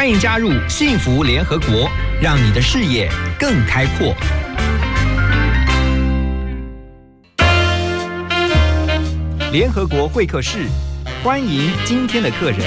[0.00, 1.86] 欢迎加入幸福联合国，
[2.22, 3.06] 让你的视野
[3.38, 4.14] 更开阔。
[9.52, 10.68] 联合国会客室，
[11.22, 12.58] 欢迎今天的客人。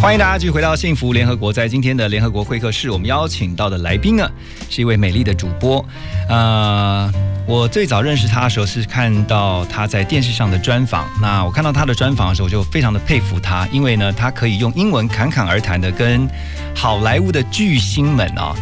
[0.00, 1.52] 欢迎大家继续回到幸福联合国。
[1.52, 4.26] 在今天的联合国会客室，我们邀请到的来宾呢，
[4.70, 5.84] 是一位美丽的主播。
[6.30, 7.12] 呃，
[7.46, 11.08] 我最早认识他的时候是看到他在电视上的专访。
[11.20, 16.28] 那我看到他的专访的时候，我就非常的佩服他，因为呢，他可以用英文侃侃而谈的跟
[16.74, 18.54] 好莱坞的巨星们啊。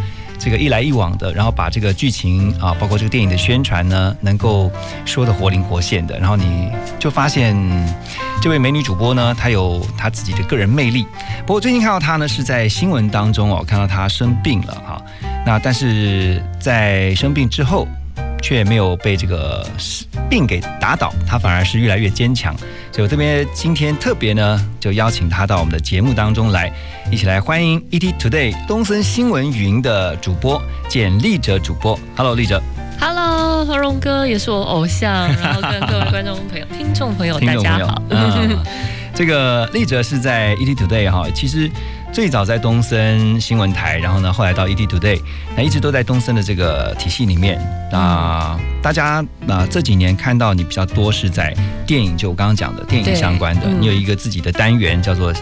[0.42, 4.72] 这个一来一往的，然后把这个剧情啊，包括这个电影的宣传呢，能够
[5.04, 7.54] 说的活灵活现的，然后你就发现
[8.40, 11.06] 这位美女主播呢，她有她自己的个人魅力。
[11.46, 15.02] 不过最近看到她呢，是在新闻当中哦，看到她生病了哈。
[15.44, 17.86] 那但是在生病之后，
[18.42, 19.66] 却没有被这个
[20.28, 22.56] 病给打倒，他反而是越来越坚强。
[22.92, 26.72] 所以我这边今天特别呢，就邀请他到我们的节目当中来，
[27.10, 31.98] 一起来欢迎 ET Today 东森新闻云的主播简立哲主播。
[32.16, 32.60] Hello，立哲。
[32.98, 38.02] Hello，何荣哥也是我偶像，然后跟各位观众朋友、 听众朋友大家好。
[38.10, 38.58] 嗯，
[39.14, 41.70] 这个立哲是在 ET Today 哈，其实
[42.12, 45.20] 最早在东森新闻台，然后呢，后来到 ED Today，
[45.56, 47.60] 那一直都在东森的这个体系里面。
[47.92, 51.54] 那大家那这几年看到你比较多是在
[51.86, 55.32] 电影，就我刚刚讲的电影相关的，嗯你有一个自己的单元叫做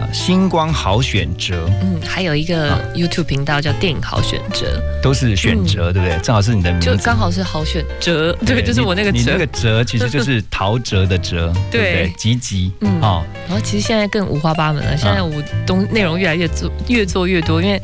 [0.00, 6.18] 呃星光好选择，嗯，还有一个 YouTube 频道叫电影好选择，都是选择，对不对？
[6.22, 9.46] 正好是你的名字，就刚好是好选择，对，就是我那个哲你你那个。
[9.46, 11.80] 折 其实就是陶喆的折，对。
[11.80, 11.92] 不对？
[12.06, 12.12] 对？
[12.16, 13.00] 吉吉，嗯。
[13.00, 15.32] 哦，然后其实现在更五花八门了，现在我
[15.66, 17.80] 东内容越来越做越做越多，因为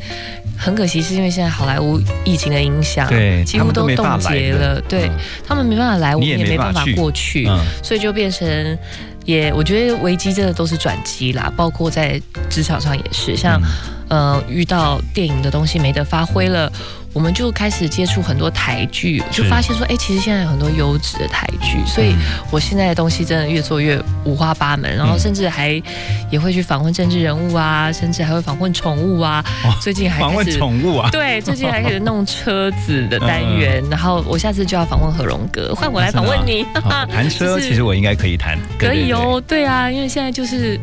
[0.57, 5.17] 很可惜是因为现在好莱坞疫情的影响，对几乎都冻结了，对嗯。
[5.47, 7.59] 他们没办法来，我们也也没办法过去，嗯。
[7.81, 8.77] 所以就变成
[9.25, 13.67] 也，我觉得危机真的都是转机啦，包括在职场上也是，像、嗯
[14.09, 16.71] 呃遇到电影的东西没得发挥了。
[17.13, 22.19] 我们就开始接触很多台剧，就发现说，哎、其实现在有很多优质的台剧，所以嗯
[22.51, 25.81] 我现在的东西真的越做越五花八门，然后甚至还
[26.31, 29.45] 也会去访问政治人物啊，甚至还会访问宠物啊。
[29.65, 36.65] 哇最近还访问宠物啊，对，最近还开始弄车子的单元，然后我下次就要访问何荣哥，换我来访问你。
[36.73, 39.11] 好 谈车其实我应该可以谈，可以。
[39.11, 40.79] 哦，对啊，因为现在就是，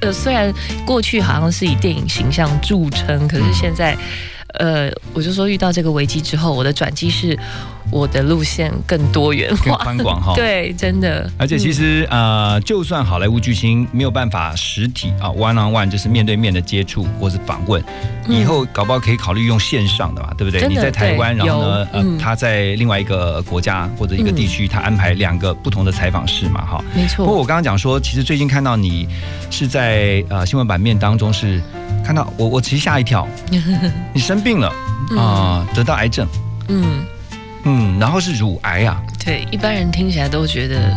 [0.00, 0.52] 呃，虽然
[0.84, 3.96] 过去好像是以电影形象著称，可是现在，
[4.54, 7.38] 呃，我就说遇到这个危机之后，我的转机是
[7.90, 10.32] 我的路线更多元化更，宽广哈。
[10.36, 17.82] 对，真的，而且其实呃，就算好莱坞巨星没有办法实体啊 one on one 就是面对面的接触或是访问，
[18.26, 20.66] 以后搞不好可以考虑用线上的嘛，对不对？
[20.66, 26.84] 你在台湾，然后呢，嗯，他在另外一个国家或者一个地区，他安排两个不同的采访室嘛，哈。
[26.94, 29.06] 没错，不过我刚刚讲说，其实最近看到你
[29.50, 31.62] 是在呃新闻版面当中是
[32.04, 33.26] 看到我，我其实吓一跳，
[34.12, 34.72] 你生病了
[35.16, 36.26] 啊、得到癌症，
[36.68, 37.04] 嗯，
[37.64, 40.96] 嗯，然后是乳癌啊，对，一般人听起来都觉得，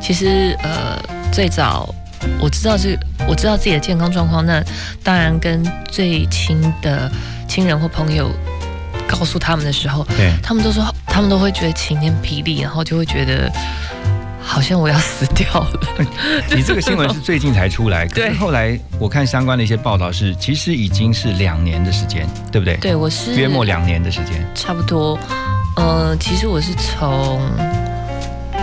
[0.00, 0.98] 其实呃，
[1.32, 1.92] 最早
[2.40, 4.62] 我知道这，我知道自己的健康状况，那
[5.02, 7.10] 当然跟最亲的
[7.48, 8.30] 亲人或朋友
[9.08, 13.50] 告诉他们的时候，对，他们都说，他们都会觉得晴天霹雳，然后就会觉得
[14.50, 15.80] 好像我要死掉了。
[16.50, 24.44] 你这个新闻是最近才出来，可是对后来我看相关的一些报道是，其实已经是两年的时间，对不对？，对，我是约莫两年的时间。
[24.52, 25.16] 差不多，
[25.76, 27.40] 呃，其实我是从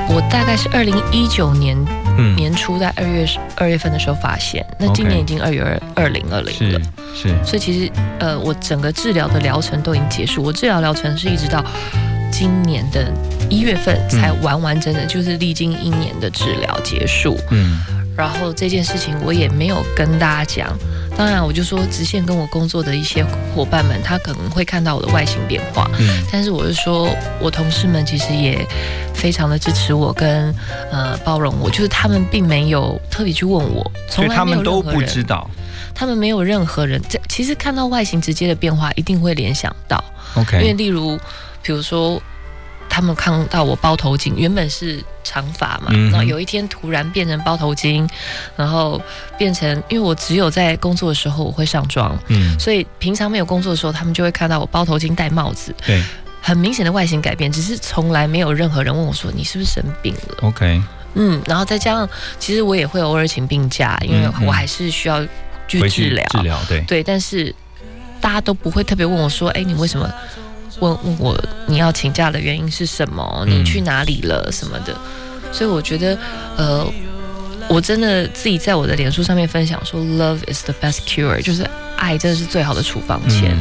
[0.09, 1.77] 我大概是二零一九年
[2.17, 6.81] 嗯，年初在二月二月份的时候发现，那今年已经二月二二零二零是了。
[7.15, 7.89] 是，所以其实
[8.19, 11.63] 呃，我整个治疗的疗程都已经结束，我治疗疗程是一直到
[12.29, 13.09] 今年的
[13.49, 17.37] 一月份才完完整整，就是历经一年的治疗结束。
[17.51, 17.79] 嗯。
[18.15, 20.75] 然后这件事情我也没有跟大家讲，
[21.15, 23.23] 当然我就说直线跟我工作的一些
[23.53, 26.23] 伙伴们，他可能会看到我的外形变化，嗯。
[26.31, 27.07] 但是我是说
[27.39, 28.65] 我同事们其实也
[29.13, 30.51] 非常的支持我跟
[30.91, 34.99] 呃包容我，就是他们并没有特别去问我，所以从来没有他们都任何人。
[34.99, 35.49] 不知道。
[35.93, 40.03] 他们没有任何人，这其实看到外形直接的变化，一定会联想到，
[40.53, 41.17] 因为例如，
[41.63, 42.21] 比如说，
[42.97, 48.09] 他们看到我包头巾，原本是长发嘛，嗯然后有一天突然变成包头巾，
[48.55, 48.99] 然后
[49.37, 56.03] 变成，因为我只有在工作的时候我会上妆，嗯，所以平常没有工作的时候，他们就会看到我包头巾、戴帽子，对。
[56.41, 60.37] 很明显的外形改变，只是从来没有任何人问我说你是不是生病了。
[60.41, 60.81] ，OK，
[61.13, 62.09] 嗯，然后再加上，
[62.39, 65.21] 其实我也会偶尔请病假，因为我还是需要
[65.67, 66.25] 去治疗。
[66.29, 67.53] 治疗，对，对，但是
[68.21, 70.09] 大家都不会特别问我说，哎，你为什么
[70.79, 71.37] 问问我
[71.67, 73.45] 你要请假的原因是什么？
[73.47, 74.95] 你去哪里了什么的？
[75.51, 76.17] 所以我觉得，
[76.57, 76.85] 呃，
[77.69, 81.65] 我真的自己在我的脸书上面分享说，Love is the best cure，就是
[81.95, 83.57] 爱真的是最好的处方签。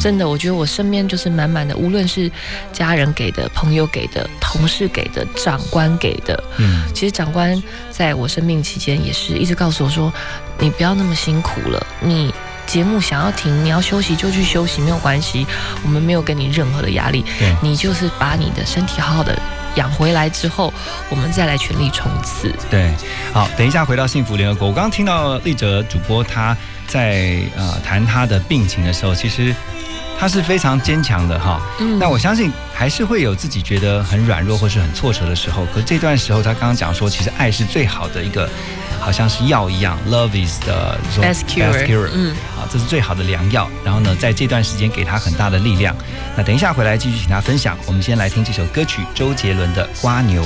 [0.00, 2.30] 真的，我觉得我身边就是满满的，无论是
[2.72, 6.42] 家人给的、朋友给的、同事给的、长官给的。
[6.58, 10.12] 嗯，其实长官在我生病期间也是一直告诉我说，
[10.58, 12.32] 你不要那么辛苦了，你
[12.70, 15.44] 节目想要停，你要休息就去休息，没有关系，
[15.82, 17.24] 我们没有给你任何的压力。
[17.36, 19.36] 对，你就是把你的身体好好的。
[19.74, 20.72] 养回来之后，
[21.08, 22.54] 我们再来全力冲刺。
[22.70, 22.94] 对，
[23.32, 24.68] 好，等一下回到幸福联合国。
[24.68, 26.56] 我刚刚听到丽哲主播他
[26.86, 29.52] 在呃谈他的病情的时候，其实
[30.16, 31.60] 他是非常坚强的哈。
[31.80, 31.98] 嗯。
[31.98, 35.66] 那我相信还是会有自己觉得很软弱或是很挫折的时候。
[35.74, 38.48] 可这段时候，他刚刚讲说，其实爱是最好的一个。
[39.00, 42.08] 好像是药一样，Love is the best cure。
[42.12, 43.68] 嗯，好，这是最好的良药。
[43.84, 45.96] 然后呢，在这段时间给他很大的力量。
[46.36, 47.76] 那等一下回来继续请他分享。
[47.86, 50.44] 我们先来听这首歌曲，周杰伦的《瓜牛》。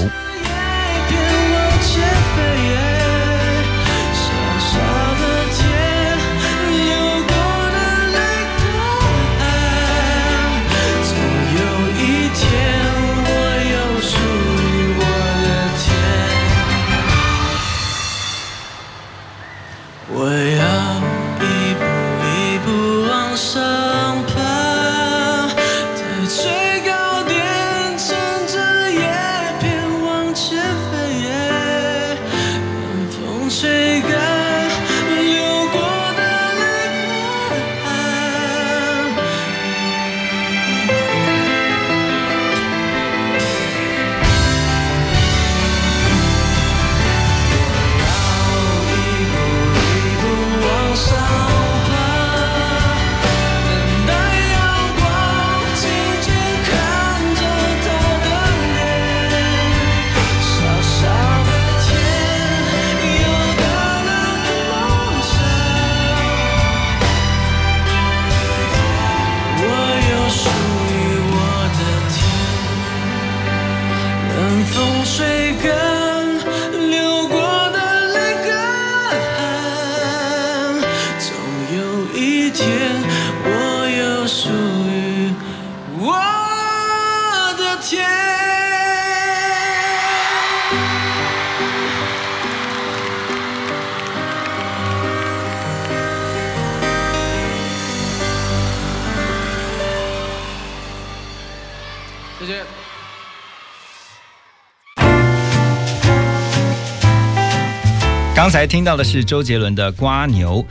[108.54, 110.62] 才听到的是周杰伦的《瓜牛》，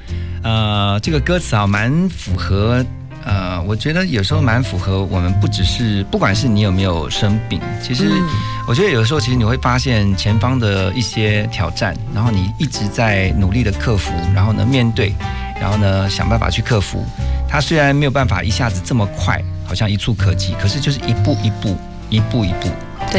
[0.42, 2.82] 呃，这个歌词啊，蛮符合，
[3.26, 8.06] 呃，我觉得有时候蛮符合我们，不只是不管是你有没有生病，其实
[8.70, 15.14] 我觉得有的时候，其实你会发现前方的一些挑战，然后你一直在努力的克服，然后呢面对，
[15.60, 17.04] 然后呢想办法去克服。
[17.50, 21.76] 它虽然没有办法一下子这么快，好像一触可及，可是就是一步一步，
[22.10, 22.70] 一步一步，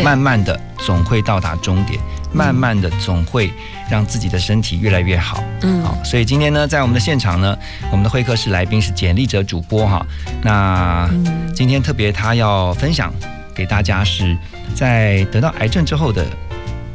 [0.03, 2.01] 慢慢的总会到达终点。
[2.35, 3.53] 慢慢的，总会
[3.89, 5.43] 让自己的身体越来越好。
[5.63, 7.57] 嗯，好，所以今天呢，在我们的现场呢，
[7.93, 10.05] 我们的会客室来宾是简历者主播哈。
[10.43, 11.09] 那
[11.55, 13.15] 今天特别他要分享
[13.55, 14.37] 给大家，是
[14.75, 16.27] 在得到癌症之后的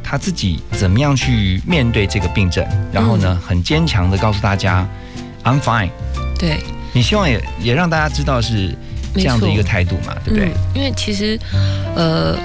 [0.04, 4.86] 他自己怎么样去面对这个病症，然后呢，很坚强的告诉大家
[5.42, 5.90] ，I'm fine。
[6.38, 6.58] 对，
[6.92, 8.76] 你希望也也让大家知道是
[9.14, 10.52] 这样的一个态度嘛，对不对？
[10.74, 11.40] 因为其实，
[11.96, 12.36] 呃，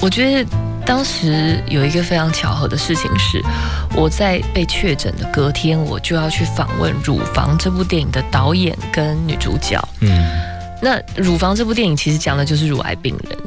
[0.00, 0.50] 我觉得。
[0.84, 3.40] 当时有一个非常巧合的事情是，
[3.94, 9.80] 我在被确诊的隔天，我就要去访问《乳房》这部电影的导演跟女主角。
[10.00, 10.30] 嗯，
[10.80, 13.38] 那《乳房》这部电影其实讲的就是乳癌病人。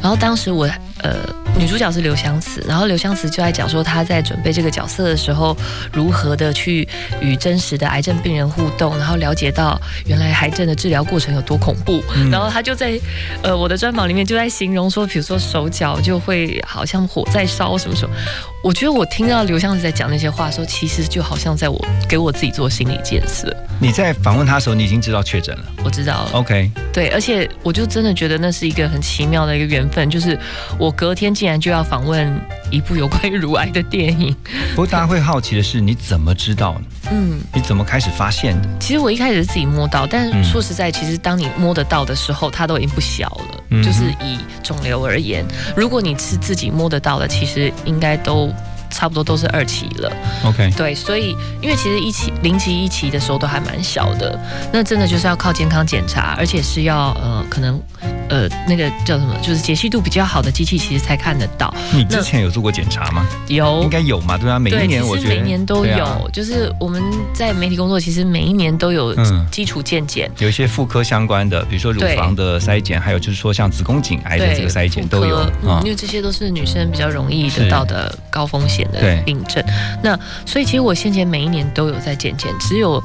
[0.00, 0.68] 然后当时我
[1.02, 1.16] 呃，
[1.58, 5.56] 女主角是刘湘慈，然后刘湘慈就在讲说她在准备这个角色的时候，
[5.92, 6.88] 如何的去
[7.20, 12.02] 与真实的癌症病人互动，然后了解到原来癌症的治疗过程有多恐怖。
[12.30, 12.98] 然后她就在
[13.42, 18.14] 呃我的专访里面就在形容说，比如说手脚就会好像火在烧什么什么。
[18.62, 23.52] 我觉得我听到刘湘慈在讲那些话的时候，其实就好像在我给我自己做心理建设。
[23.80, 25.64] 你在访问他的时候，你已经知道确诊了。
[25.84, 26.30] 我知道了。
[26.34, 26.70] OK。
[26.92, 30.38] 对，而且我就真的觉得那是一个很奇妙的一个缘分，就是
[30.78, 32.32] 我隔天竟然就要访问
[32.70, 34.34] 一部有关于乳癌的电影。
[34.70, 36.80] 不过大家会好奇的是，你怎么知道呢？
[37.10, 38.68] 嗯，你怎么开始发现的？
[38.78, 43.82] 其实我一开始是自己摸到，但是说实在，其实当你摸得到的时候，它都已经不小了。
[43.82, 45.44] 就是以肿瘤而言，
[45.74, 48.52] 如果你是自己摸得到的，其实应该都。
[48.92, 50.12] 差不多都是二期了。
[50.44, 54.38] OK，对，所以因为其实一期、零期、一期的时候都还蛮小的，
[54.72, 57.80] 那真的就是要靠健康检查，而且是要呃可能
[58.28, 61.72] 呃那个叫什么，就是解析度比较好的机器，其实才看得到。
[61.92, 63.26] 你之前有做过检查吗？
[63.48, 70.30] 有应该有嘛，对啊，每一，年我觉得其实每年都有，啊就是我们在媒体工作，其实每一年都有嗯基础健检。
[70.38, 75.88] 有一些妇科相关的，比如说乳房的筛检，还有就是说像子宫颈癌的这个筛检都有嗯啊因。
[75.88, 79.62] 为这些都是女生比较容易得到的高风险的对病症。
[80.02, 83.02] 那所以其实我先前每一年都有在健检，只有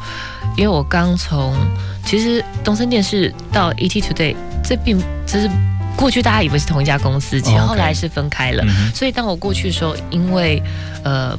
[0.56, 1.54] 因为我刚从
[2.06, 5.50] 其实东森电视到 ET Today，这并这是
[5.96, 8.64] 过去大家以为是同一家公司，其实后来是分开了。
[8.96, 10.64] 所以当我过去的时候，因为
[11.04, 11.38] 呃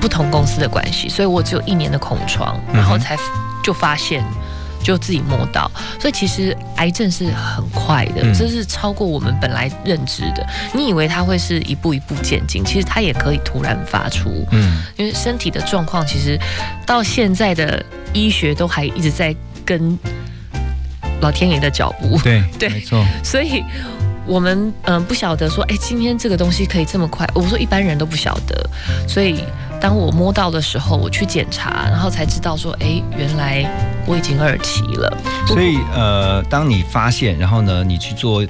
[0.00, 3.16] 不同公司的关系，所以我只有一年的空窗，然后才
[3.62, 4.24] 就发现。
[4.82, 5.70] 就自己摸到，
[6.00, 8.34] 所以其实癌症是很快的，嗯。
[8.34, 10.46] 这是超过我们本来认知的。
[10.72, 16.38] 你以为它会是一步一步渐进，其实它也可以突然发出，嗯，因为身体的状况其实
[16.86, 19.34] 到现在的医学都还一直在
[19.64, 19.98] 跟
[21.20, 23.62] 老天爷的脚步，对 对没错，所以
[24.26, 27.28] 我们嗯、呃不晓得说，哎，今天这个东西可以这么快。
[27.34, 28.70] 我说一般人都不晓得，
[29.06, 29.44] 所以
[29.80, 33.64] 当我摸到的时候，我去检查，然后才知道说，哎，原来
[34.06, 35.18] 我已经二期了。
[35.46, 38.42] 所以呃，当你发现，然后呢，你去做，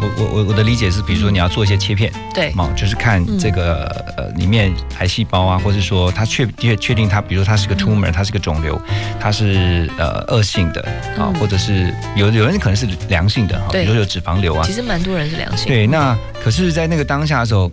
[0.00, 3.84] 我我我我的理解是，比如说你要做一些切片，对嘛，就是看嗯这个、
[4.16, 8.80] 呃里面癌细胞啊，或者说它确确确定它，比如说它是个 tumor，、它是个肿瘤，
[9.20, 10.80] 它是呃恶性的
[11.16, 15.68] 啊，嗯或者是有有人可能是良性的哈，比如说有脂肪瘤啊其，实蛮多人是良性。
[15.68, 17.70] 对，那可是，在那个当下的时候，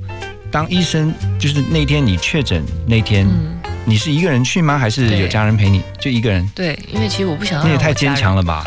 [0.52, 4.78] 当医生就是那天你确诊那天，嗯，你是一个人去吗？
[4.78, 5.82] 还是有家人陪你？
[6.00, 6.48] 就一个人？
[6.56, 8.64] 对，因为其实我不想让你也太坚强了吧！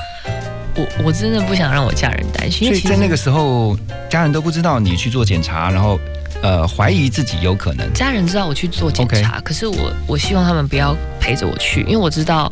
[0.75, 3.77] 我我真的不想让我家人担心，因所以在那个时候，
[4.09, 6.01] 家人都不知道你去做检查，然后
[6.43, 7.93] 呃怀疑自己有可能。
[7.93, 12.51] 家人知道我去做检查可是我我希望他们不要陪着我去，因为我知道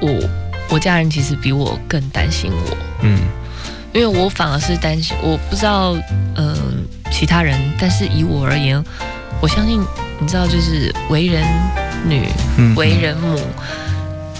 [0.00, 0.12] 我
[0.70, 2.76] 我家人其实比我更担心我。
[3.02, 3.18] 嗯，
[3.96, 5.96] 因为我反而是担心，我不知道，
[6.36, 6.54] 嗯、
[7.10, 8.84] 其他人，但是以我而言，
[9.40, 9.80] 我相信，
[10.20, 11.42] 你知道，就是为人
[12.06, 13.40] 女、嗯为人母，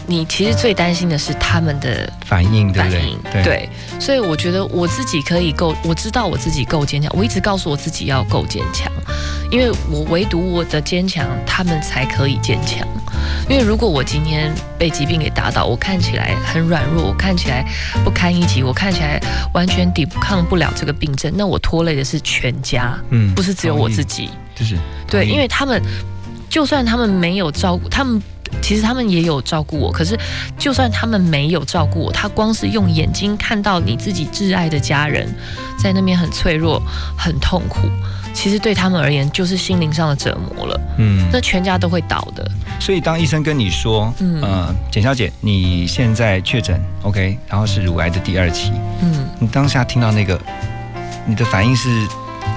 [0.08, 3.18] 你其实最担心的是他们的反应反应，？
[3.42, 8.90] 对，所以我觉得我自己可以够，我知道我自己够坚强，我一直告诉我自己要够坚强，
[9.50, 12.86] 因为我唯独我的坚强，他们才可以坚强。
[13.48, 17.66] 因为如果我今天被疾病给打倒，我看起来很软弱，我看起来
[18.04, 19.20] 不堪一击，我看起来
[19.52, 25.82] 完全抵抗不了这个病症，那我拖累的是全家，嗯不是只有我自己，就是对，因为他们
[26.48, 28.22] 就算他们没有照顾他们。
[28.62, 30.18] 其实他们也有照顾我，可是
[30.58, 35.28] 就算他们没有照顾我，他光是用眼睛看到你自己挚爱的家人
[35.78, 36.82] 在那边很脆弱、
[37.16, 37.88] 很痛苦，
[38.34, 40.80] 其实对他们而言就是心灵上的折磨了。
[40.98, 42.50] 嗯，那全家都会倒的。
[42.78, 50.38] 所以当医生跟你说，嗯呃，简小姐，你现在确诊，OK，然后是乳癌的第二期，嗯，你当下听到那个，
[51.26, 51.88] 你的反应是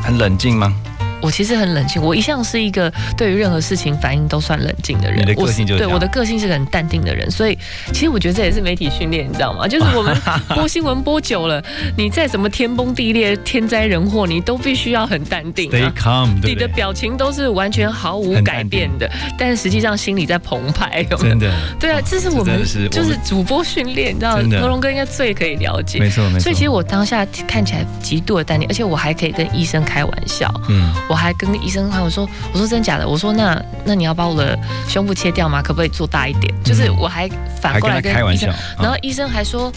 [0.01, 0.75] 很冷静吗？
[1.22, 5.22] 我其实很冷静，我一向是一个对于任何事情反应都算冷静的人。
[5.22, 7.58] 你的个我对性就是这样我的个性是个很淡定的人，所以
[7.94, 9.68] 其实我觉得这也是媒体训练，你知道吗？
[9.70, 10.16] 就是我们
[10.56, 11.62] 播新闻播久了，
[11.98, 15.94] 你再怎么天崩地裂、天灾人祸，你都必须要很淡定、Stay 啊。
[15.98, 16.54] calm，对对？
[16.54, 21.40] 你的表情都是完全毫无改变的，但是实际上心里在澎湃，有没有真？
[21.40, 26.00] 的，对啊，这是我们就是主播训练，你知道，何龙哥应该最可以了解。
[26.00, 26.40] 没错没错。
[26.40, 30.50] 所以其实我当下看起来极度的淡定，而且我还可以跟医生开玩笑。
[30.70, 35.60] 嗯，我还跟医生看我说，我说真假的，我说那那你要把我的胸部切掉吗？
[35.62, 36.54] 可不可以做大一点？
[36.63, 37.28] 就是我还
[37.60, 39.72] 反过来跟他开玩笑医生，，然后啊医生还说，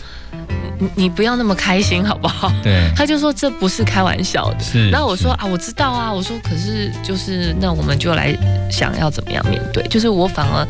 [0.79, 2.53] 你你不要那么开心好不好？
[2.63, 4.61] 对， 他就说这不是开玩笑的。
[4.61, 4.91] 是。
[4.91, 8.37] 然后我说啊，我知道啊，我说可是就是那我们就来
[8.71, 10.67] 想要怎么样面对，就是我反而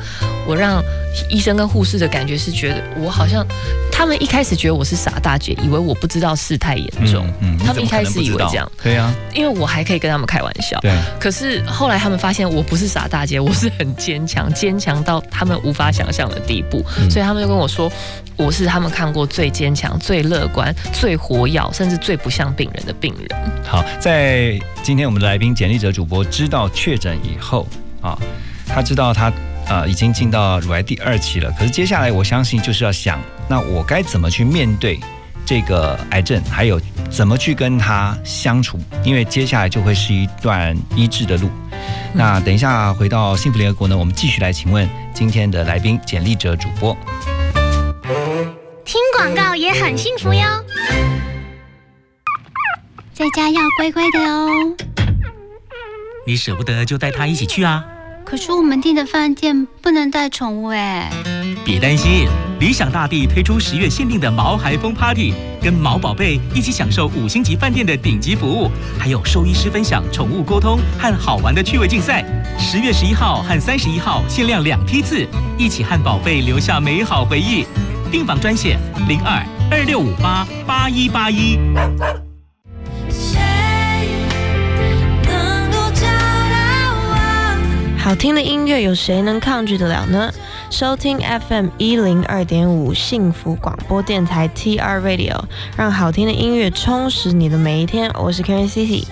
[0.47, 0.83] 我让
[1.31, 3.47] 医生跟护士的感觉是觉得我好像
[3.91, 10.79] 他们一开始觉得我是傻大姐，以为我不知道事态严重，嗯，他们一开始以为这样，对啊，因为我还可以跟他们开玩笑。
[10.81, 17.91] 对，可是后来他们发现我不是傻大姐，我是很坚强，坚强到他们无法想象的地步，嗯所以他们就跟我说，
[18.37, 23.29] 我是他们看过最坚强、最乐观、最活跃，甚至最不像病人的病人。
[23.63, 27.69] 好，在今天我们的来宾简历者主播知道确诊以后
[28.01, 28.19] 啊，
[28.67, 29.33] 他知道他
[29.69, 34.99] 呃已经进到乳癌第二期了，可是接下来我相信就是要想，那我该怎么去面对
[35.47, 36.81] 这个癌症，还有
[37.11, 41.51] 怎么去跟他相处，因为接下来就会是一段医治的路。
[42.15, 46.97] 那等一下回到幸福联合国呢，我们继续来请问今天的来宾简历者主播。
[49.73, 50.43] 很幸福哟。
[53.13, 54.49] 在家要乖乖的哦。
[56.27, 57.85] 你舍不得就带它一起去啊。
[58.25, 61.11] 可是我们订的饭店不能带宠物哎。
[61.65, 62.27] 别担心，
[62.61, 72.25] 理想大地推出十月限定的毛孩风 Party，跟毛宝贝一起享受五星级饭店的顶级服务，还有兽医师分享宠物沟通和好玩的趣味竞赛。
[72.59, 75.27] 十月十一号和三十一号限量两批次，
[75.59, 77.67] 一起和宝贝留下美好回忆。
[78.11, 81.59] 订房专线零二二六五八八一八一。
[87.97, 90.31] 好听的音乐，有谁能抗拒得了呢？
[90.69, 95.41] 收听 FM 一零二点五幸福广播电台 TR Radio，
[95.75, 98.11] 让好听的音乐充实你的每一天。
[98.21, 99.07] 我是 Karen City。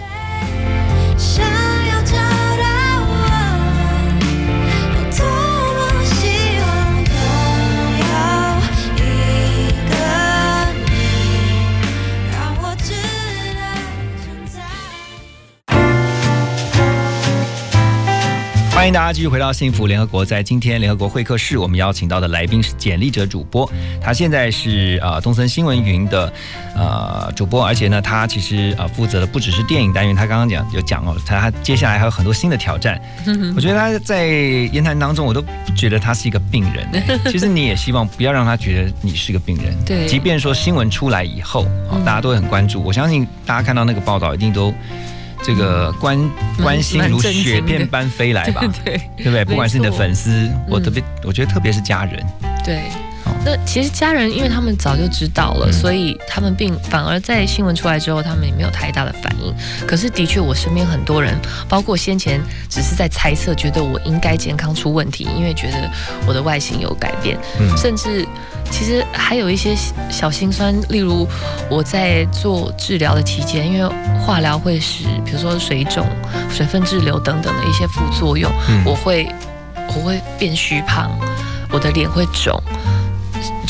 [18.80, 20.24] 欢迎大家继续回到幸福联合国。
[20.24, 23.70] 在今天联合国会客室，我们邀请到的来宾是简历者主播，
[24.00, 26.32] 他现在是呃东森新闻云的
[26.74, 32.98] 呃主播，而且呢，他其实呃负责的不只是电影单元，他刚刚讲有讲哦，他他接下来还有很多新的挑战。
[33.54, 37.04] 我觉得他在言谈当中，我都不觉得他是一个病人。
[37.30, 39.76] 其实你也希望不要让他觉得你是个病人。
[39.84, 41.66] 对，即便说新闻出来以后，
[42.02, 42.82] 大家都会很关注。
[42.82, 44.72] 我相信大家看到那个报道，一定都。
[45.42, 46.18] 这个关
[46.62, 49.44] 关心如雪片般飞来吧，对对不对？
[49.44, 52.24] 不管是你的粉丝，我特别，我觉得特别是家人，
[52.64, 52.82] 对。
[53.42, 59.54] 那其实家人，因为他们早就知道了，所以他们并反而在新闻出来之后，他们也没有太大的反应。
[59.86, 61.34] 可是的确，我身边很多人，
[61.68, 65.90] 包括先前只是在猜测，觉得我应该健康出问题，因为觉得
[66.26, 67.38] 我的外形有改变，
[67.78, 68.26] 甚至
[68.70, 69.74] 其实还有一些
[70.10, 71.26] 小心酸，例如
[71.68, 76.06] 我在做治疗的期间，因为化疗会使，比如说水肿、
[76.48, 78.50] 水分滞留等等的一些副作用，
[78.84, 79.28] 我会
[79.88, 81.10] 我会变虚胖，
[81.70, 82.60] 我的脸会肿。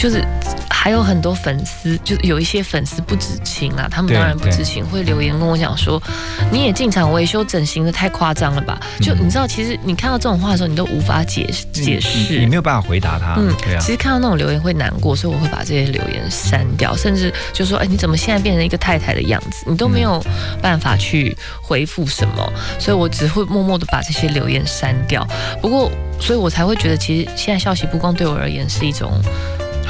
[0.01, 0.25] 就是
[0.71, 6.03] 还有很多粉丝，就是有一些粉丝不知情啊，他们当然不知情，会留言跟我讲说，
[6.51, 8.81] 你也进场维修整形的太夸张了吧？
[9.03, 13.35] 就你知道，其实你看到这种话的时候，你都无法解解释，你没有办法回答他。
[13.37, 13.79] 嗯，对啊。
[13.79, 19.67] 其实看到那种留言会难过，所以我会把这些留言删掉，甚至就说，哎，你怎么现在变成一个太太的样子？
[19.67, 20.25] 你都没有
[20.63, 25.29] 办法去回复什么，所以我只会默默的把这些留言删掉。
[25.61, 29.23] 不过，所以我才会觉得，其实现在消息不光对我而言是一种。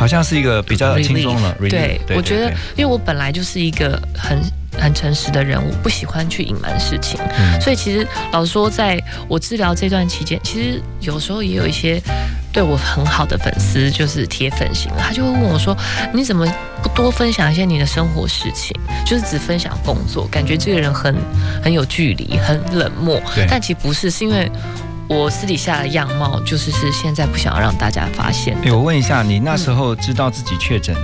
[0.01, 1.55] 好像是一个比较轻松了。
[1.69, 4.41] 对，我觉得，因为我本来就是一个很
[4.81, 7.21] 很诚实的人，我不喜欢去隐瞒事情，
[7.61, 12.01] 所以其实老实说，在我治疗这段期间，其实有时候也有一些
[12.51, 15.77] 对我很好的粉丝，就是铁粉型，他就会问我说
[16.15, 16.47] ：“你怎么
[16.83, 18.75] 不多分享一些你的生活事情？
[19.05, 21.15] 就是只分享工作，感觉这个人很
[21.63, 24.51] 很有距离，很冷漠。”但其实不是，是因为。
[25.13, 28.57] 我私底下的样貌就是是现在不想要让大家发现。
[28.63, 30.95] 哎，我问一下，你那时候知道自己确诊，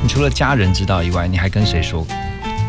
[0.00, 2.06] 你除了家人知道以外，你还跟谁说？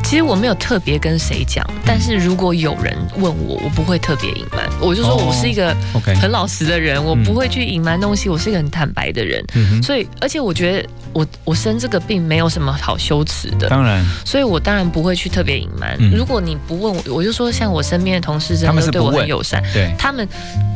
[0.08, 4.66] 其实我没有特别跟谁讲，但是如果有人问我，我不会特别隐瞒。
[4.80, 5.76] 我就说我是一个
[6.22, 9.44] 很老实的人，我不会去隐瞒东西，我是一个很坦白的人。
[9.84, 13.68] 所以，而且我觉得我我生这个病没有什么好羞耻的。
[13.68, 15.98] 当然，所以我当然不会去特别隐瞒。
[16.16, 20.26] 如果你不问我，我就说像我身边的同事，真的对我很友善，对他们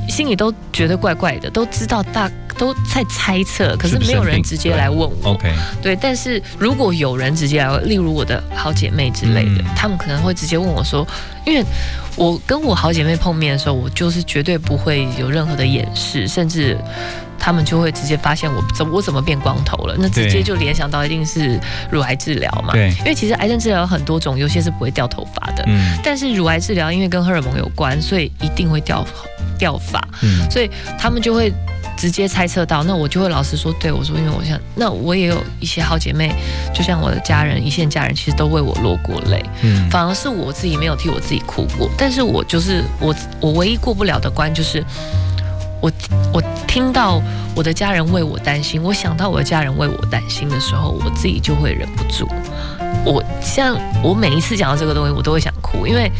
[0.09, 2.29] 心里都觉得怪怪的，都知道大
[2.61, 5.31] 都在猜测，可是没有人直接来问我。
[5.31, 5.95] OK，对。
[5.97, 9.01] 但是如果有人直接来，例如我的好姐妹。
[9.11, 11.05] 之类的，他们可能会直接问我说
[11.43, 11.65] ：“因为
[12.15, 16.77] 我跟我好姐妹碰面的时候，我就是绝对不会有任何的掩饰，甚至
[17.37, 22.73] 他们就会直接发现我怎我怎么变光头了，那直接就联想到一定是乳癌治疗嘛。
[22.73, 29.03] 对，因为其实癌症治疗有很多种，有些是不会掉头发的，嗯，但是乳癌治疗因为跟荷尔蒙有关，所以一定会掉
[29.57, 31.53] 掉法，嗯，所以他们就会。”
[31.97, 36.33] 直接猜测到，那我就会老实说，对我说，因为我想，那我也有一些好姐妹，
[36.73, 41.87] 就像我的家人，一线家人，其实都为我落过泪，嗯，反而是我自己没有替我自己哭过。
[41.95, 44.83] 但是我就是我，我唯一过不了的关就是，
[45.79, 45.91] 我
[46.33, 47.21] 我听到
[47.53, 52.27] 我的家人为我担心，我想到我的家人为我担心的时候，我自己就会忍不住。
[53.05, 56.11] 我像我每一次讲到这个东西，我都会想哭，因为。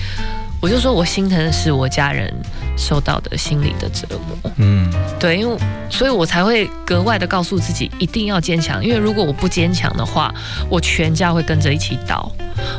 [0.62, 2.32] 我就说，我心疼的是我家人
[2.78, 4.52] 受到的心理的折磨。
[4.58, 4.88] 嗯，
[5.20, 5.58] 对，因为
[5.90, 10.32] 所以我才会格外的告诉自己一定要坚强，因为如果我不坚强的话，
[10.70, 12.32] 我全家会跟着一起倒。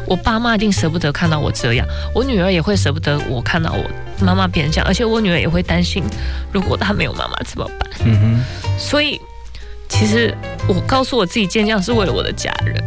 [0.06, 6.04] 我爸妈一定舍不得看到我这样，我女儿也会舍不得我看到我妈妈变成这样，而且我女儿也会担心，
[6.52, 7.90] 如果她没有妈妈怎么办？
[8.04, 8.78] 嗯哼。
[8.78, 9.20] 所以
[9.88, 10.32] 其实
[10.68, 12.80] 我告诉我自己坚强是为了我的家人，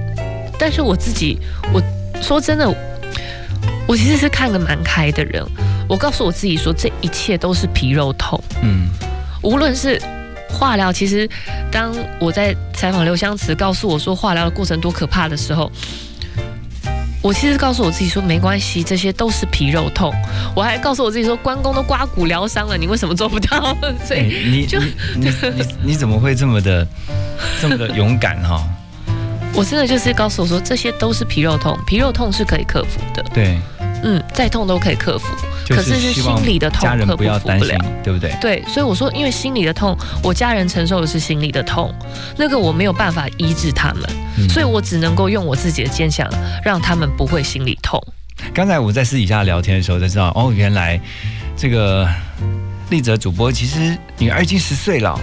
[0.58, 1.38] 但是我自己，
[1.74, 1.82] 我
[2.22, 2.74] 说真的。
[3.88, 5.46] 我其实是看个蛮开的人，
[5.88, 8.42] 我告诉我自己说，这一切都是皮肉痛。
[8.64, 8.90] 嗯，
[9.44, 10.02] 无论是
[10.50, 11.30] 化疗，其实
[11.72, 15.72] 当我在采访刘湘慈告诉我说化疗的过程多可怕的时候，
[17.22, 20.12] 我其实告诉我自己说没关系，这些都是皮肉痛。
[20.56, 23.76] 我还告诉我自己说，关公都刮骨疗伤了，你为什么做不到？
[24.04, 24.80] 所哎以你就
[25.16, 26.88] 你你你你怎么会这么的
[27.62, 28.64] 这么的勇敢哈？
[29.54, 33.24] 我真的就是告诉我说，这些都是皮肉痛，皮肉痛是可以克服的。
[33.34, 33.58] 对，
[34.04, 35.26] 嗯，再痛都可以克服，
[35.66, 38.36] 就可是是心理的痛家人克不要担心服不了。，对不对？
[38.40, 41.94] 对，所以我说，因为心理的痛，我家人承受的是心理的痛，
[42.38, 44.04] 那个我没有办法医治他们，
[44.38, 46.30] 嗯所以我只能够用我自己的坚强，
[46.64, 48.02] 让他们不会心里痛。
[48.54, 51.00] 刚才我在私底下聊天的时候才知道，哦，原来
[51.58, 52.08] 这个
[52.90, 55.20] 丽泽主播其实女儿已经十岁了。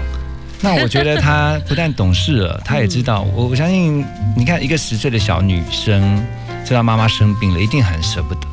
[0.64, 3.22] 那我觉得她不但懂事了，她也知道。
[3.34, 4.04] 我我相信，
[4.36, 6.24] 你看一个十岁的小女生
[6.64, 8.46] 知道妈妈生病了，一定很舍不得。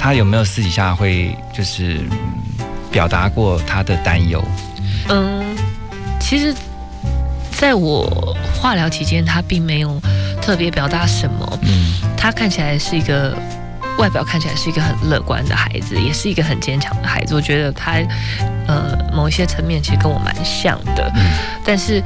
[0.00, 2.18] 她有没有私底下会就是嗯
[2.90, 4.42] 表达过他的担忧？
[5.10, 5.44] 嗯，
[6.18, 6.54] 其实
[7.52, 10.00] 在我化疗期间，他并没有
[10.40, 13.36] 特别表达什么，嗯他看起来是一个。
[13.98, 17.34] 外表看起来是一个很乐观的孩子，也是一个很坚强的孩子。
[17.34, 17.96] 我觉得他，
[18.66, 21.12] 呃，某一些层面其实跟我蛮像的。
[21.16, 21.22] 嗯
[21.62, 22.02] 但是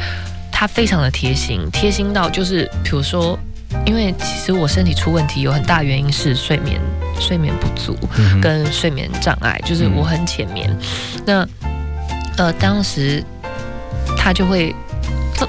[0.51, 3.39] 他非常的贴心，贴心到就是，比如说，
[3.87, 6.81] 因为其实我身体出问题有很大原因是睡眠
[7.21, 7.97] 睡眠不足
[8.41, 10.75] 跟睡眠障碍，就是我很浅眠。
[11.27, 11.47] 那
[12.37, 13.23] 呃，当时
[14.17, 14.75] 他就会。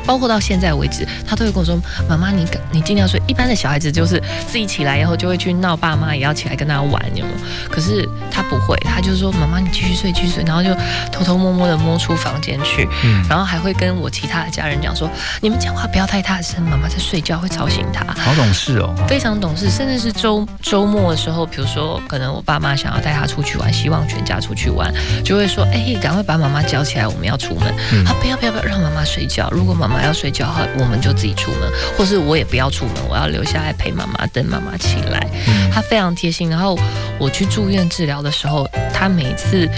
[0.05, 1.77] 包括到现在为止，他都会跟我说
[2.09, 7.37] ：“妈妈，你赶你尽量睡。”一般的小孩子就是自己起来以后就会去闹爸妈，也要起来跟他玩，有没有？
[7.69, 10.69] 可是他不会，他就说：“妈妈，你继续睡，继续睡。”然后就
[11.11, 15.09] 偷偷摸摸的摸出房间去，嗯然后还会跟我其他的家人讲说
[15.41, 18.93] ：“你们讲话不要太大声，妈妈在睡觉会吵醒他。”好懂事哦。
[19.07, 24.93] 非常懂事，甚至是周周末的时候，比如说可能我爸妈想要带他出去玩，希望全家出去玩，
[25.23, 27.73] 就会说：“哎、赶快把妈妈叫起来，我们要出门。
[27.93, 35.27] 嗯他不要不要不要让妈妈睡觉，如果妈妈要睡觉好，我们就自己出门，或是我也不要出门，我要留下来陪妈妈，等妈妈起来。
[35.47, 36.49] 嗯他非常贴心。
[36.49, 36.79] 然后
[37.19, 39.69] 我去住院治疗的时候，他每次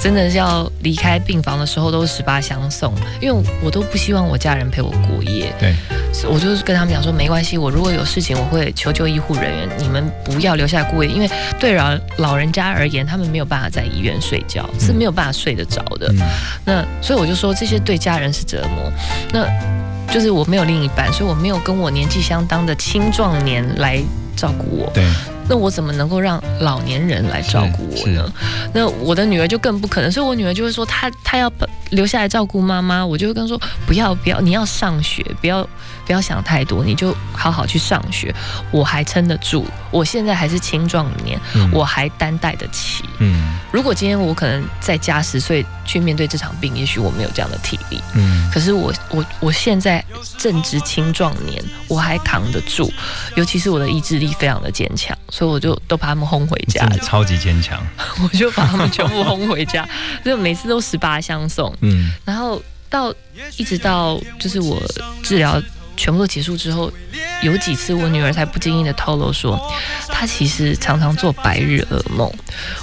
[0.00, 5.52] 真的是要离开病房的时候，都是十八相送，因为我都不希望我家人陪我过夜。
[5.58, 5.74] 对，
[6.30, 16.12] 我就是跟他们讲说，没关系，我如果有事情，我会求救医护人员，你们不要留下来过夜，因为对老老人家而言，他们没有办法在医院睡觉，是没有办法睡得着的。
[16.12, 16.18] 嗯
[16.64, 18.92] 那所以我就说，这些对家人是折磨。
[19.32, 19.46] 那
[20.12, 24.00] 就是我没有另一半，所以我没有跟我年纪相当的青壮年来
[24.36, 24.90] 照顾我。
[24.94, 25.04] 对，
[25.48, 28.32] 那我怎么能够让老年人来照顾我呢？
[28.72, 31.50] 那我的女儿就更不可能，所以我女儿就会说，她她要
[31.90, 35.62] 留下来照顾妈妈，我就会跟她说，不要不要，你要上学，不要
[36.06, 38.34] 不要想太多，你就好好去上学。
[38.70, 43.04] 我还撑得住，我现在还是青壮年，嗯我还担待得起。
[43.18, 48.00] 嗯如果今天我可能再加十岁去面对这场病，也许我没有这样的体力。
[48.14, 50.02] 嗯可是我我我现在
[50.38, 52.90] 正值青壮年，我还扛得住，
[53.36, 57.78] 尤其是我的意志力非常的坚强，所以我就都把他们轰回家超级坚强。
[58.22, 59.86] 我就把他们全部轰回家，
[60.24, 63.14] 就每次都十八相送，嗯然后到
[63.56, 64.82] 一直到就是我
[65.22, 65.62] 治疗
[65.96, 66.90] 全部都结束之后，
[67.42, 69.60] 有几次我女儿才不经意的透露说，
[70.08, 72.30] 她其实常常做白日噩梦。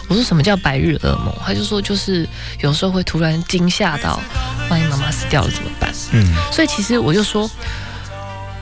[0.09, 1.33] 我说什么叫白日噩梦？
[1.45, 2.27] 她就说就是
[2.59, 4.19] 有时候会突然惊吓到，
[4.69, 5.93] 万一妈妈死掉了怎么办？
[6.11, 7.49] 嗯所以其实我就说，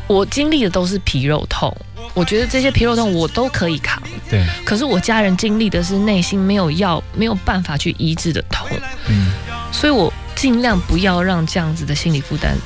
[0.08, 1.76] 我经历的都是皮肉痛，
[2.14, 4.02] 我觉得这些皮肉痛我都可以扛。
[4.30, 8.68] 对，可是我家人经历的是内心没有药、没有办法去医治的痛，
[9.08, 9.32] 嗯
[9.72, 12.58] 所以我尽量不要让这样子的心理负担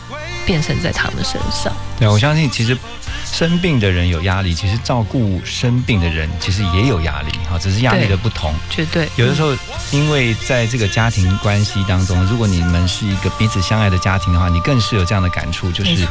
[0.45, 1.73] 变成在他们身上。
[1.99, 2.77] 对，我相信其实
[3.25, 8.53] 生病的人有压力，其实照顾生病的人其实也有压力，哈，只是压力的不同。
[8.69, 9.55] 绝对有的时候，
[9.91, 16.07] 因为在这个家庭关系当中，如果你们是一个彼此相爱的家庭的话，你更是有这样的感触，就是，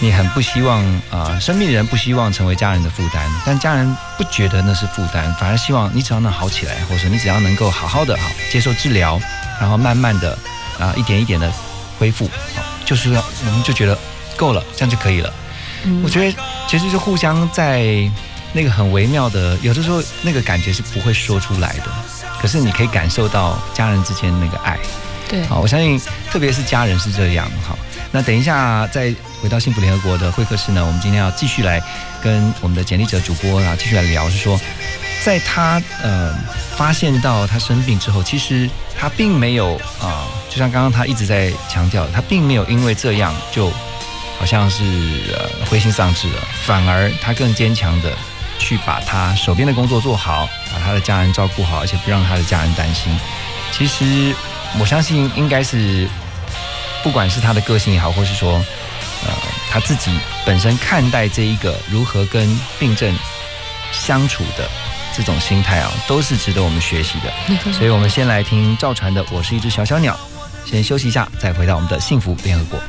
[0.00, 9.20] 你很不希望啊、呃生病的人不希望成为家人的负担，但家人不觉得那是负担，反而希望你只要能好起来，或者说你只要能够好好的好接受治疗，
[9.60, 10.36] 然后慢慢的
[10.78, 11.52] 啊、一点一点的
[11.98, 13.98] 恢复，好，就是要我们就觉得
[14.36, 15.32] 够了，这样就可以了。
[15.84, 16.36] 嗯我觉得
[16.68, 17.84] 其实是互相在
[18.52, 21.84] 那个很微妙的，有的时候那个感觉是不会说出来的，
[22.40, 24.78] 可是你可以感受到家人之间那个爱。
[25.28, 27.50] 对，好，我相信特别是家人是这样。
[27.66, 27.76] 好，
[28.12, 31.82] 那等一下再回到幸福联合国的会客室呢，我们今天要继续来
[32.22, 34.58] 跟我们的简历者主播啊继续来聊，是说
[35.24, 36.32] 在他呃
[36.76, 43.70] 发现到他生病之后，其实他并没有啊、就像刚刚他一直在强调，他并没有因为这样就
[44.38, 44.84] 好像是
[45.34, 48.10] 呃灰心丧志了，反而他更坚强的
[48.58, 53.14] 去把他手边的工作做好，把他的家人照顾好，而且不让他的家人担心。
[53.70, 54.34] 其实
[54.80, 56.08] 我相信，应该是
[57.02, 58.54] 不管是他的个性也好，或是说
[59.26, 59.34] 呃
[59.70, 63.14] 他自己本身看待这一个如何跟病症
[63.92, 64.66] 相处的
[65.14, 67.72] 这种心态啊，都是值得我们学习的。
[67.74, 70.14] 所以，我们先来听赵传的《我是一只小小鸟》，
[70.66, 72.80] 先休息一下，再回到我们的幸福联合国。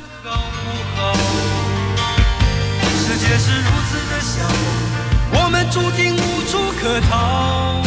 [2.98, 4.42] 世界是如此的小，
[5.32, 7.80] 我们注定无处可逃。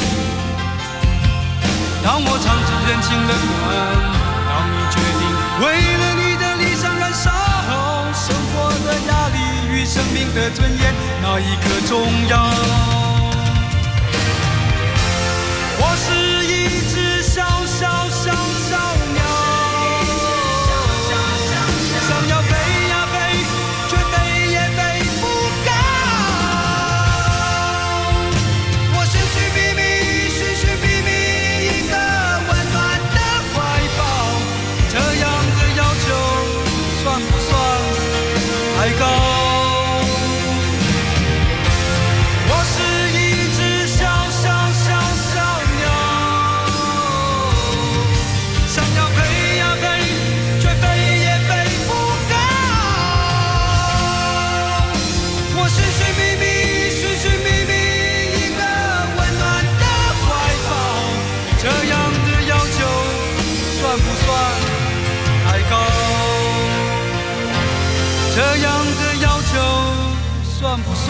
[2.05, 3.69] 当我尝尽人情冷暖，
[4.49, 5.23] 当你决定
[5.61, 5.67] 为
[5.99, 7.29] 了你的理想燃烧，
[8.15, 9.37] 生活的压力
[9.75, 13.00] 与生命的尊严，哪一个重要？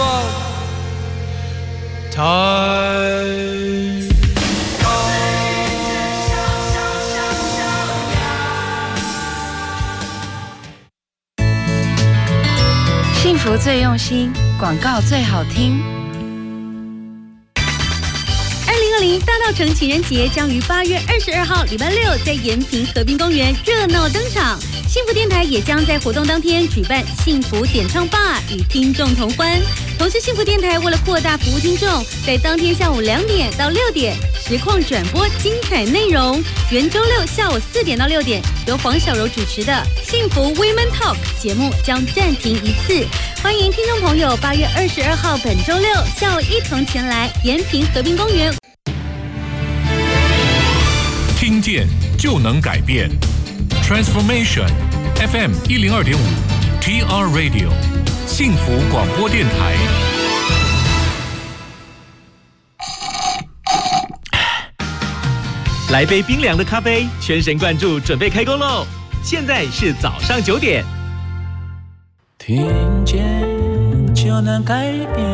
[0.01, 0.09] 算
[2.11, 2.23] 太？
[13.13, 15.83] 幸福最用心，广告最好听。
[18.67, 24.59] 二零二零大稻城情人节将于八月二十二号礼拜六在延平河滨公园热闹登场。
[24.89, 29.61] 幸福电台也将在活动当天举办幸福点唱吧，与听众同欢。
[30.01, 36.43] 同时，幸福电台为了扩大服务听众，在当天下午两点到六点实况转播精彩内容。
[36.71, 39.71] 原周六下午四点到六点，由黄小柔主持的
[40.11, 43.07] 《幸福 Women Talk》节目将暂停一次。
[43.43, 48.55] 欢迎听众朋友八月二十二号本周六下午一同前来延平和平公园
[51.39, 51.87] 听见
[52.19, 53.11] 就能改变
[53.87, 54.67] ，Transformation
[55.31, 56.23] FM 一零二点五
[56.81, 57.69] ，TR Radio
[58.31, 59.75] 幸福广播电台。
[65.91, 68.87] 来杯冰凉的咖啡，全神贯注，准备开工喽！
[69.21, 70.85] 现在是早上九点。
[72.39, 72.71] 听
[73.05, 73.21] 见
[74.15, 75.27] 就能改变，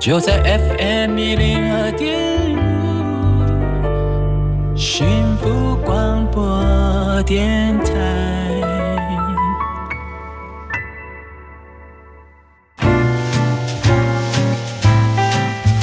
[0.00, 2.56] 就在 FM 一零二点
[4.74, 8.49] 五，幸福广播电台。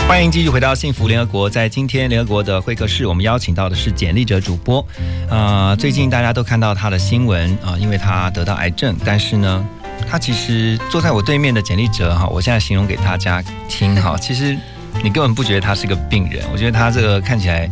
[0.08, 1.50] 欢迎继续回到幸福联合国。
[1.50, 4.84] 在今天联合国的会客室，我们邀请到的是简历者主播。
[5.30, 9.68] 呃，最近大家都看到他的新闻啊、因为他得到癌症，但是呢，
[10.10, 14.58] 他其实坐在我对面的简历者哈，我现在形容给大家听哈， 其实
[15.04, 17.70] 你根本不觉得他是个病人，我觉得他这个看起来。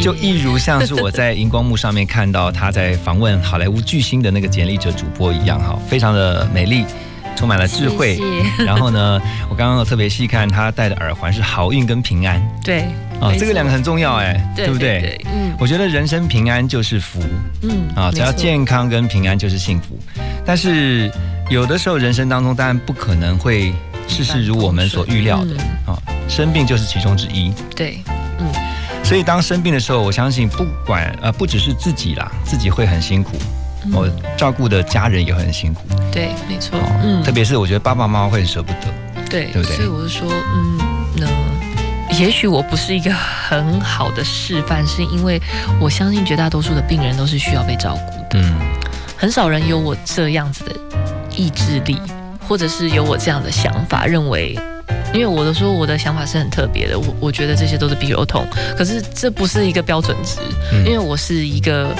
[0.00, 6.86] 就一如像是我在荧光幕上面看到他在访问好莱坞巨星的那个简历者主播一样哈，非常的美丽，
[7.36, 8.18] 充满了智慧。
[8.64, 12.40] 然后呢，我刚刚有特别细看他戴的耳环是好运跟平安。
[12.64, 12.82] 对，
[13.20, 15.00] 啊，这个两个很重要哎，对不对？
[15.00, 15.52] 对，嗯。
[15.58, 17.20] 我觉得人生平安就是福。
[17.62, 19.98] 嗯啊，只要健康跟平安就是幸福。
[20.44, 21.10] 但是
[21.50, 23.72] 有的时候人生当中当然不可能会
[24.08, 25.54] 事事如我们所预料的。
[25.86, 25.94] 嗯。
[25.94, 27.52] 啊，生病就是其中之一。
[27.76, 27.98] 对，
[28.38, 28.46] 嗯。
[29.04, 33.32] 所以当生病的时候，我相信不管呃不只是自己啦，自己会很辛苦，
[33.92, 35.82] 我、照顾的家人也会很辛苦。
[36.12, 38.88] 对，没错哦，，嗯，特别是我觉得爸爸妈妈会很舍不得。
[39.28, 40.78] 对，对不对所以我就说，嗯，
[41.16, 45.40] 那也许我不是一个很好的示范，是因为
[45.80, 48.54] 我相信绝大多数的病人都是需要被照顾的，嗯，
[49.16, 50.72] 很少人有我这样子的
[51.34, 51.98] 意志力，
[52.46, 54.58] 或者是有我这样的想法，认为。
[55.14, 60.38] 因为我的说我的想法是很特别的，我我觉得这些都是鼻肉痛，可是这不是一个标准值，
[60.72, 61.94] 嗯因为我是一个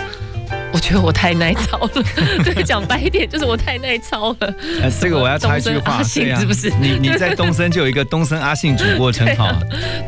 [0.72, 1.90] 我觉得我太耐操了。
[2.44, 4.54] 对，讲白一点，就是我太耐操了。
[4.80, 9.48] 呃，这个我要插一句话，信是不是你你在东森就有一个东森阿信主播称号，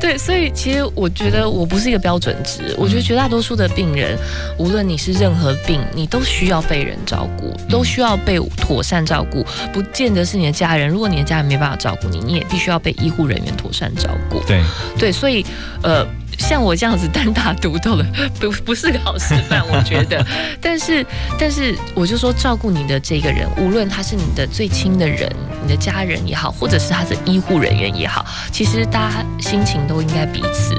[0.00, 2.74] 对，所以其实我觉得我不是一个标准值。
[2.79, 4.18] 我觉得绝大多数的病人，
[4.59, 10.88] 无论你是任何病，你都需要被人照顾，都需要被妥善照顾，不见得是你的家人。
[10.88, 14.42] 如果你的家人没办法照顾你，你也必须要被医护人员妥善照顾。
[14.46, 14.62] 对，
[14.98, 15.44] 对，所以
[15.83, 16.07] 呃，
[16.38, 18.05] 像我这样子单打独斗的，
[18.40, 20.25] 不不是个好示范，我觉得。
[20.61, 21.05] 但 是
[21.38, 25.31] 但是，我就说照顾你的这个人，无论他是你的最亲的人，
[25.62, 30.75] 你的家人也好，或者是他的医护人员也好，其实大家心情都应该彼此，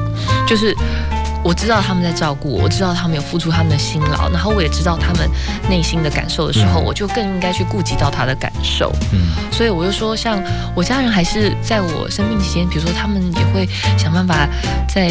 [0.47, 0.75] 就是。
[1.45, 5.29] 我知道他们在照顾我，我知道他们有付出他们的辛劳，然后我也知道他们
[5.69, 8.91] 内心的感受的时候，我就更应该去顾及到他的感受。
[9.13, 10.41] 嗯，所以我就说，像
[10.73, 14.49] 我家人还是在我生病期间，比如说他们也会想办法
[14.89, 15.07] 在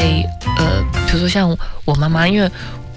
[0.56, 2.50] 呃，比如说像我妈妈，因为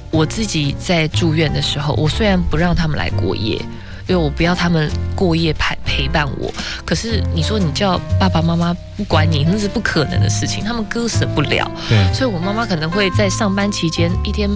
[0.10, 3.62] 我自己在住院的时候，我虽然不让他们来过夜。
[4.08, 6.54] 因为我不要他们过夜陪陪伴我，
[6.86, 11.70] 可是你说你叫爸爸妈妈不管你，那是不可能的事情，他们割舍不了。
[11.90, 14.50] 对，所以我妈妈可能会在上班期间一天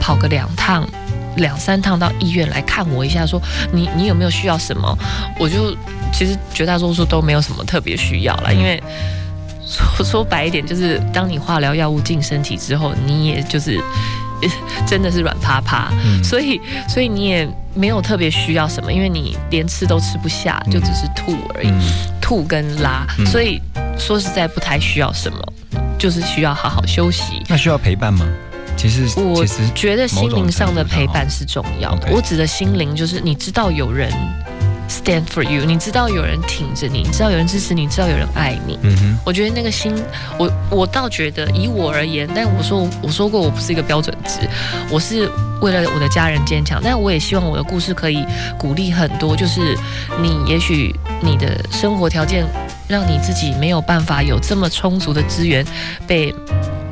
[0.00, 0.88] 跑个两趟、
[1.36, 3.40] 两三趟到医院来看我一下，说
[3.72, 4.98] 你你有没有需要什么？
[5.38, 5.76] 我就
[6.12, 8.82] 其实绝大多数都没有什么特别需要了，因为
[9.64, 13.80] 说说白一点，就是当你化疗药物进身体之后，你也就是。
[14.86, 21.80] 真的是软趴趴，嗯所以所以你也没有特别需要什么，因为你连吃都吃不下，就只是吐而已，嗯
[22.20, 23.60] 吐跟拉，嗯所以
[23.98, 25.38] 说实在不太需要什么，
[25.98, 27.42] 就是需要好好休息。
[27.48, 28.26] 那需要陪伴吗？
[28.76, 29.42] 其实我
[29.74, 32.08] 觉得心灵上的陪伴是重要的。
[32.10, 34.12] 我指的心灵就是你知道有人
[34.88, 38.78] stand for you，你知道有人挺着你，你知道有人支持你，你知道有人爱你。
[38.82, 39.94] 嗯哼，我觉得那个心，
[40.38, 44.48] 我我倒觉得以我而言，但我说我说过我不是一个标准值，
[44.90, 45.28] 我是
[45.60, 48.24] 为了我的家人坚强，但我也希望我的故事可以
[48.58, 49.76] 鼓励很多，就是
[50.20, 52.46] 你也许你的生活条件
[52.88, 55.64] 让你自己没有办法有这么充足的资源
[56.06, 56.34] 被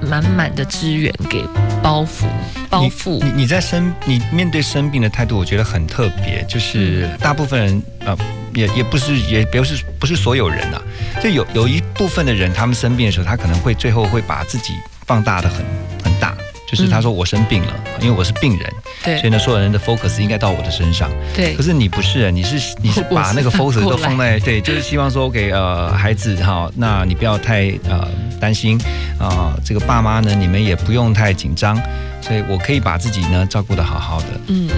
[0.09, 1.45] 满满的资源给
[1.83, 2.27] 包袱
[2.71, 3.23] 包袱。
[3.25, 8.17] 你你在生你面对生病的态度，我觉得很特别，就是大部分人呃。
[8.55, 10.81] 也也不是，也不是不是所有人啊，
[11.21, 14.75] 就有有一部分的人，他们生病的时候，他可能会最后会把自己
[15.07, 15.67] 放大的很
[16.05, 16.37] 很大，
[16.75, 21.11] 就是他说我生病了，因为我是病人，对所以呢，所有人的 focus 应该到我的身上。
[21.35, 28.09] 对可，是你不是，你是你是把那个 focus 都放在对，就是希望说给呃孩子哈，那你不要太呃
[28.41, 28.79] 担心
[29.19, 31.81] 啊、这个爸妈呢，你们也不用太紧张，
[32.21, 34.27] 所以我可以把自己呢照顾的好好的。
[34.49, 34.69] 嗯，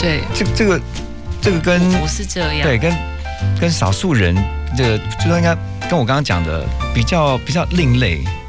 [0.00, 0.80] 对，这这个
[1.40, 2.62] 这个跟我是这样。
[2.62, 2.92] 对跟
[3.60, 4.34] 跟少数人
[4.76, 5.54] 这个就说应该
[5.90, 8.41] 跟我刚刚讲的比较比较另类，嗯。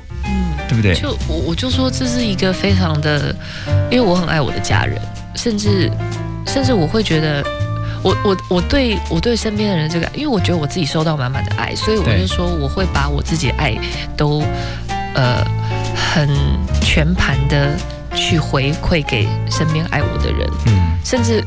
[0.67, 0.93] 对不对？
[0.95, 3.35] 就我我就说这是一个非常的，
[3.89, 4.99] 因为我很爱我的家人，
[5.35, 5.91] 甚至
[6.47, 7.43] 甚至我会觉得。
[8.03, 13.77] 我我我对我对身边的人这个，因为我觉得我自己收到满满的爱，所以我就说我会把我自己的爱
[14.17, 14.43] 都
[15.15, 15.41] 呃
[15.95, 16.27] 很
[16.81, 17.71] 全盘的
[18.13, 21.41] 去回馈给身边爱我的人，嗯，甚至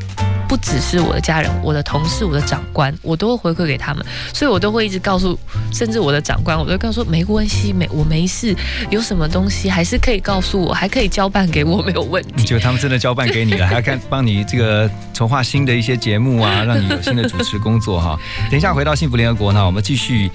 [0.47, 5.37] 不只是我的家人、我的同事、我的长官，我都会回馈给他们，所以我都会一直告诉，
[5.73, 8.55] 甚至我的长官，我都会跟他说没关系，没我没事，
[8.89, 12.43] 有什么东西还是可以告诉我，还可以交办给我，没有问题。
[12.43, 18.17] 结果他们真的交办给你了，还要看帮你这个筹划新的一些节目啊，让你有新的主持工作哈。
[18.49, 20.31] 等一下回到幸福联合国呢，我们继续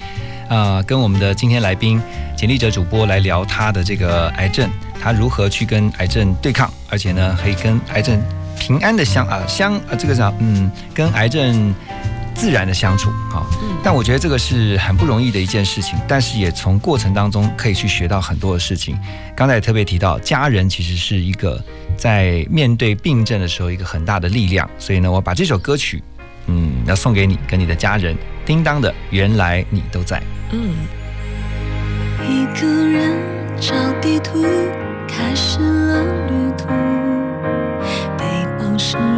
[0.49, 2.01] 呃跟我们的今天来宾
[2.37, 4.69] 简历者主播来聊他的这个癌症，
[5.01, 8.21] 他如何去跟癌症对抗，而且呢可以跟癌症
[8.59, 11.73] 平安的相啊相啊这个叫嗯跟癌症
[12.33, 13.45] 自然的相处哈。
[13.61, 18.97] 嗯但我觉得这个是很不容易的一件事情，但是也从过程当中可以去学到很多的事情。
[19.35, 21.61] 刚才也特别提到，家人其实是一个
[21.97, 26.01] 在面对病症的时候一个很大的力量，所以呢，我把这首歌曲，
[26.47, 28.15] 嗯，要送给你跟你的家人。
[28.45, 30.17] 叮当的《原来你都在》。
[30.51, 30.75] 嗯，
[32.25, 33.17] 一个人
[33.59, 34.45] 找地图，
[35.09, 36.22] 开始了
[38.79, 39.12] 是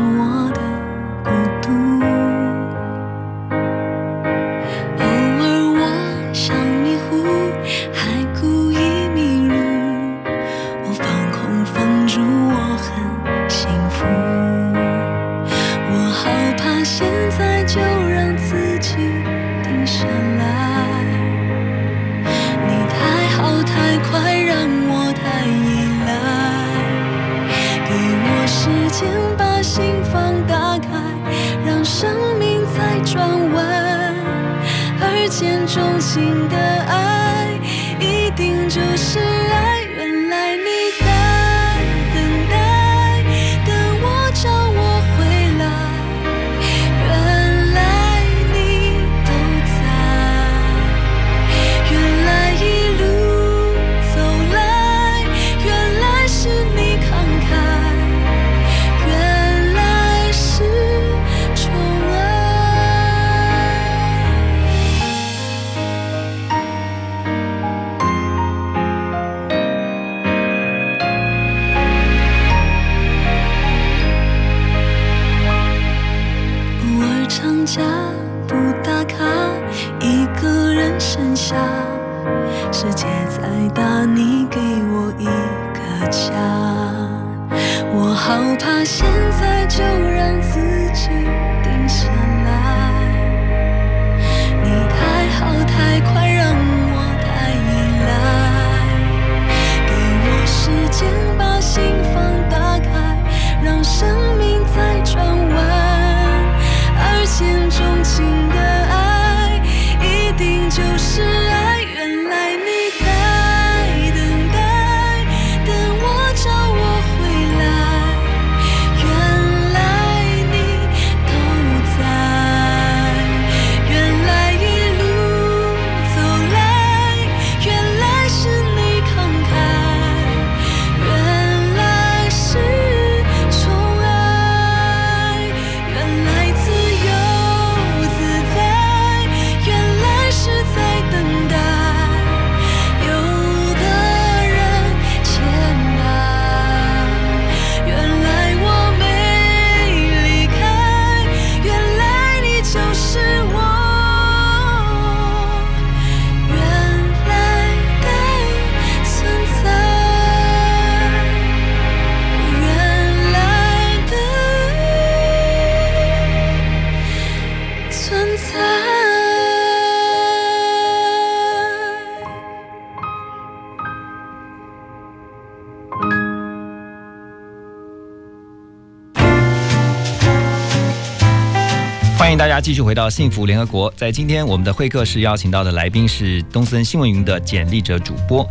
[182.25, 183.93] 欢迎大家继续回到幸福联合国。
[183.95, 188.43] 在今天我们的会客室邀请到的来宾是东森新闻云的简历者主播。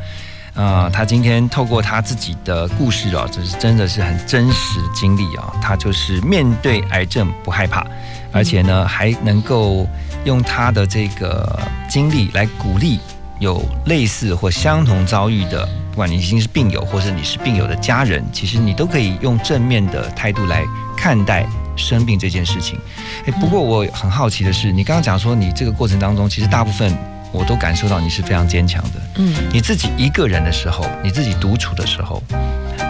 [0.54, 7.84] 呃，他今天透过他自己的故事哦，这是真的是很真实经历啊、他就是面对癌症不害怕，
[8.30, 9.84] 而且呢还能够
[10.24, 13.00] 用他的这个经历来鼓励
[13.40, 20.62] 有类似或相同遭遇的，不管你已经是病友，或者你是病友的家人，其实你都可以用正面的态度来
[20.96, 21.44] 看待
[21.74, 22.78] 生病这件事情。
[23.26, 26.96] 诶，不过我很好奇的是，你刚刚讲说你这个过程当中，其实大部分
[27.34, 29.00] 我都感受到你是非常坚强的。
[29.16, 32.22] 嗯，你自己一个人的时候，你自己独处的时候，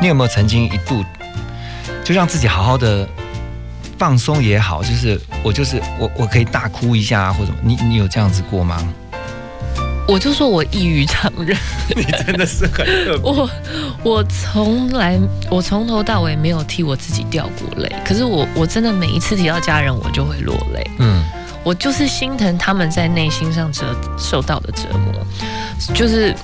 [0.01, 1.03] 你有没有曾经一度
[2.05, 3.09] 就让自己好好的
[3.99, 8.76] 放松也好，就是我就是我我可以大哭一下啊，或者什么你你有这样子过吗？
[10.07, 11.57] 我就说我异于常人，
[11.97, 13.22] 你真的是很特别。
[13.22, 13.51] 我
[14.03, 15.18] 我从来
[15.51, 20.86] 我从头到尾没有替我自己掉过泪，可是我我真的每一次提到家人，我就会落泪。
[20.99, 21.24] 嗯，
[21.64, 23.84] 我就是心疼他们在内心上折
[24.18, 25.26] 受到的折磨，
[25.94, 26.34] 就是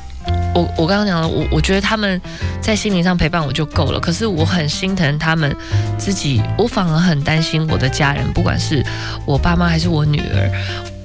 [0.55, 2.21] 我我刚刚讲了，我我觉得他们
[2.61, 5.55] 在心灵上陪伴我就够了，可是我很心疼他们
[5.99, 8.85] 自己，我反而很担心我的家人，不管是
[9.27, 10.51] 我爸妈还是我女儿，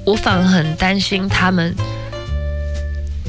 [0.06, 1.76] 我反而很担心他们。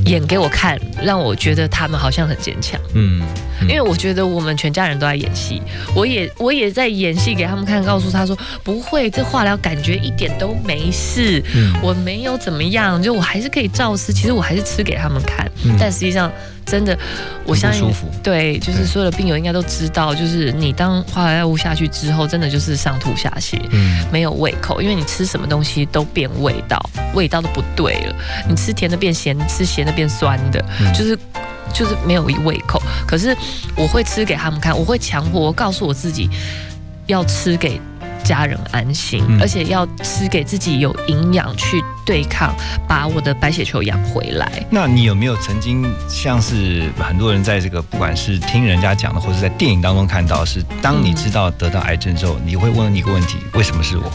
[0.05, 2.81] 演给我看，让我觉得他们好像很坚强。
[2.95, 3.23] 嗯，
[3.63, 5.61] 因为我觉得我们全家人都在演戏，
[5.95, 11.75] 我也我也在演戏给他们看，告诉他说不会，这化疗感觉一点都没事，嗯。
[11.83, 15.77] 我没有怎么样，就我还是可以照吃，其实我还是吃给他们看，嗯。
[15.79, 16.31] 但实际上
[16.67, 16.99] 真的，
[17.45, 17.89] 我相信
[18.23, 26.79] 对，就是所有的病友应该都知道，就是你当化疗药物下去之后，真的就是上吐下泻，嗯没有胃口，因为你吃什么东西都变味道，
[27.15, 28.15] 味道都不对了。
[28.49, 31.17] 你吃甜的变咸，吃咸的变酸的，嗯就是
[31.73, 32.83] 就是没有胃口。
[33.07, 33.35] 可是
[33.77, 36.29] 我会吃给他们看，我会强迫我告诉我自己
[37.07, 37.81] 要吃给
[38.27, 42.53] 家人安心，嗯而且要吃给自己有营养去对抗，
[42.89, 44.51] 把我的白血球养回来。
[44.69, 54.11] 那你有没有曾经像是很多人在这个不管是听人家讲的，或是在电影当中看到，是当你知道得到癌症之后，你会问一个问题：为什么是我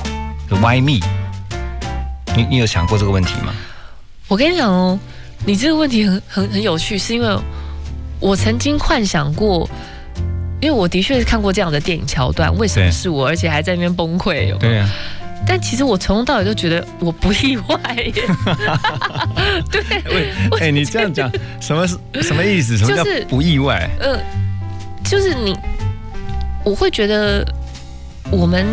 [0.50, 1.00] 就？Why me？
[2.36, 3.54] 你你有想过这个问题吗？
[4.28, 5.00] 我跟你讲哦，
[5.46, 7.38] 你这个问题很很很有趣，是因为
[8.20, 9.70] 我曾经幻想过，
[10.62, 14.88] 因为我的确是看过这样的电影桥段，为什么是我，而且还在那边崩溃有有对啊，
[15.46, 18.14] 但其实我从头到尾都觉得我不意外耶。
[19.72, 19.82] 对，
[20.52, 22.78] 我哎、你这样讲什么是什么意思？
[22.78, 23.90] 什么叫就是不意外？
[24.00, 24.20] 呃，
[25.04, 25.58] 就是你，
[26.64, 27.44] 我会觉得
[28.30, 28.68] 我们，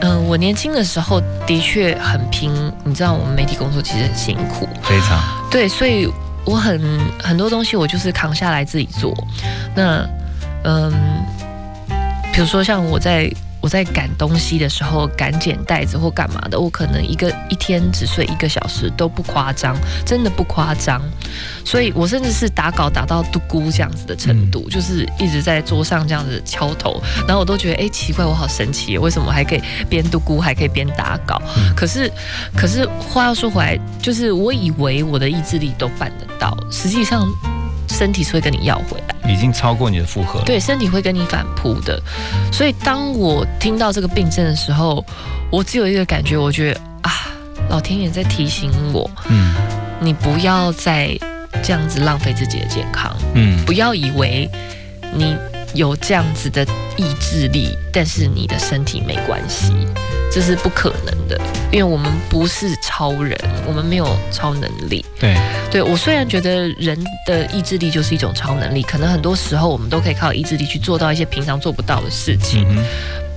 [0.00, 2.52] 嗯、我年轻的时候的确很拼，
[2.84, 5.20] 你知道，我们媒体工作其实很辛苦，非常
[5.50, 6.08] 对，所以
[6.44, 6.80] 我很
[7.20, 9.12] 很多东西我就是扛下来自己做。
[9.74, 10.08] 那
[10.64, 10.92] 嗯，
[12.32, 21.00] 比如说像我在我在赶东西的时候，赶剪袋子或干嘛的，我可能一个一天只睡一个小时都不夸张，真的不夸张。
[21.64, 31.40] 所以我甚至是打稿打到嘟咕这样子的程度，就是一直在桌上这样子敲头，然后我都觉得哎、奇怪，我好神奇，为什么还可以边嘟咕还可以边打稿？
[31.76, 32.10] 可是
[32.56, 37.24] 可是话要说回来，就是我以为我的意志力都办得到，实际上
[37.88, 39.30] 身体是会跟你要回来。
[39.30, 40.44] 已经超过你的负荷了。
[40.44, 42.00] 对，身体会跟你反扑的。
[42.52, 45.04] 所以当我听到这个病症的时候，
[45.50, 47.10] 我只有一个感觉，我觉得啊，
[47.68, 49.54] 老天爷在提醒我，嗯
[50.00, 51.16] 你不要再
[51.62, 54.50] 这样子浪费自己的健康，嗯不要以为
[55.14, 55.36] 你
[55.74, 56.64] 有这样子的
[56.96, 59.72] 意志力，但是你的身体没关系，
[60.30, 65.04] 这是不可能的，因为我们不是超人，我们没有超能力。
[65.18, 65.36] 对，
[65.70, 72.66] 对我虽然觉得人的意志力就是一种超能力，可能很多时候我们都可以靠意志力去做到一些平常做不到的事情，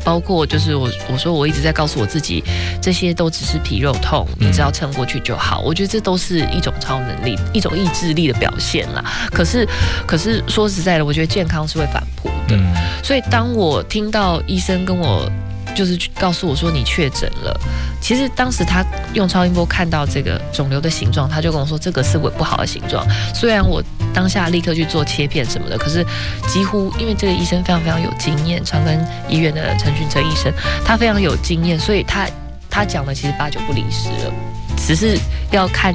[0.05, 2.43] 包括就是我我说我一直在告诉我自己，
[2.81, 5.61] 这些都只是皮肉痛，你只要撑过去就好。
[5.65, 9.03] 我觉得这都是一种超能力，一种意志力的表现啦。
[9.31, 9.67] 可是
[10.05, 12.55] 可是说实在的，我觉得健康是会反扑的。
[12.55, 15.29] 嗯所以当我听到医生跟我
[15.75, 17.59] 就是告诉我说你确诊了，
[18.01, 23.05] 其实当时他用超音波看到这个肿瘤的形状，他就跟我说这个是不好的形状。
[23.33, 26.03] 虽然我当下立刻去做切片什么的，可是
[26.47, 28.97] 几乎因为这个医生非常非常有经验，长庚
[29.27, 30.51] 医院的陈训哲医生，
[30.85, 32.25] 他非常有经验，所以他
[32.69, 34.33] 他讲的其实八九不离十了，
[34.77, 35.19] 只是
[35.51, 35.93] 要看。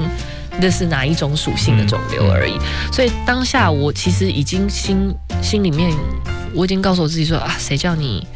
[0.59, 2.53] 那是哪一种属性的肿瘤而已，
[2.91, 5.91] 所以当下我其实已经心心里面，
[6.53, 8.27] 我已经告诉我自己说啊，谁叫你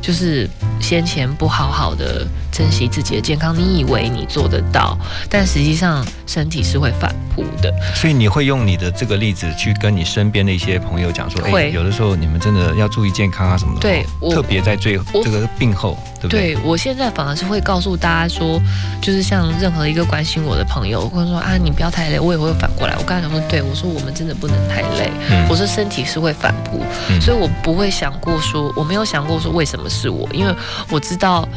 [0.00, 0.48] 就是
[0.80, 4.96] 先前不好好的珍惜自己的健康，你以为你做得到，
[5.28, 7.72] 但实际上身体是会反扑的。
[7.94, 13.80] 所以你会用你的这个例子去跟你身边的一些朋友讲说，哎，会有的时候你们真的要注意健康啊什么的。
[13.80, 16.54] 对特别在最我这个病后，对不对？
[16.54, 18.60] 对我现在反而是会告诉大家说，
[19.00, 22.94] 就是像任何一个关心我的朋友，或者说啊你不要太累，我也会反过来。
[22.98, 30.54] 我刚才讲说，对我说我们真的不能太累，嗯我说身体是会反扑，嗯所以我不会想过说，我没有想过说为什么是我，因为
[30.90, 31.48] 我知道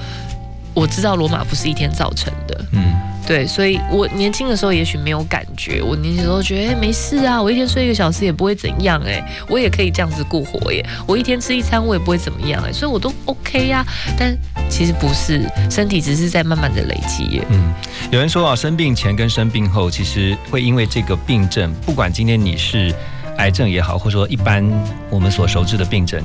[0.75, 2.93] 我知道罗马不是一天造成的，嗯
[3.27, 9.19] 对，所以我年轻的时候也许没有感觉，我年轻的时候觉得哎、没事啊，我一天睡一个小时也不会怎样哎、
[9.49, 13.83] 我也可以这样子过活耶，我一天吃一餐我也不会怎么样哎、所以我都 OK 呀、
[14.15, 14.37] 但
[14.69, 17.41] 其实不是，身体只是在慢慢的累积耶。
[17.49, 17.73] 嗯，
[18.11, 22.93] 有人说啊，生病前跟生病后，其实会因为这个病症，不管今天你是
[23.37, 24.63] 癌症也好，或者说一般
[25.09, 26.21] 我们所熟知的病症，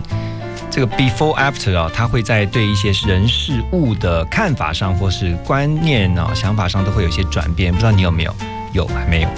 [0.71, 7.73] 这个 before after 啊，它会在对一些人事物的看法上，或是观念啊、想法上，都会有一些转变。
[7.73, 8.35] 不知道你有没有？
[8.73, 9.29] 有还没有？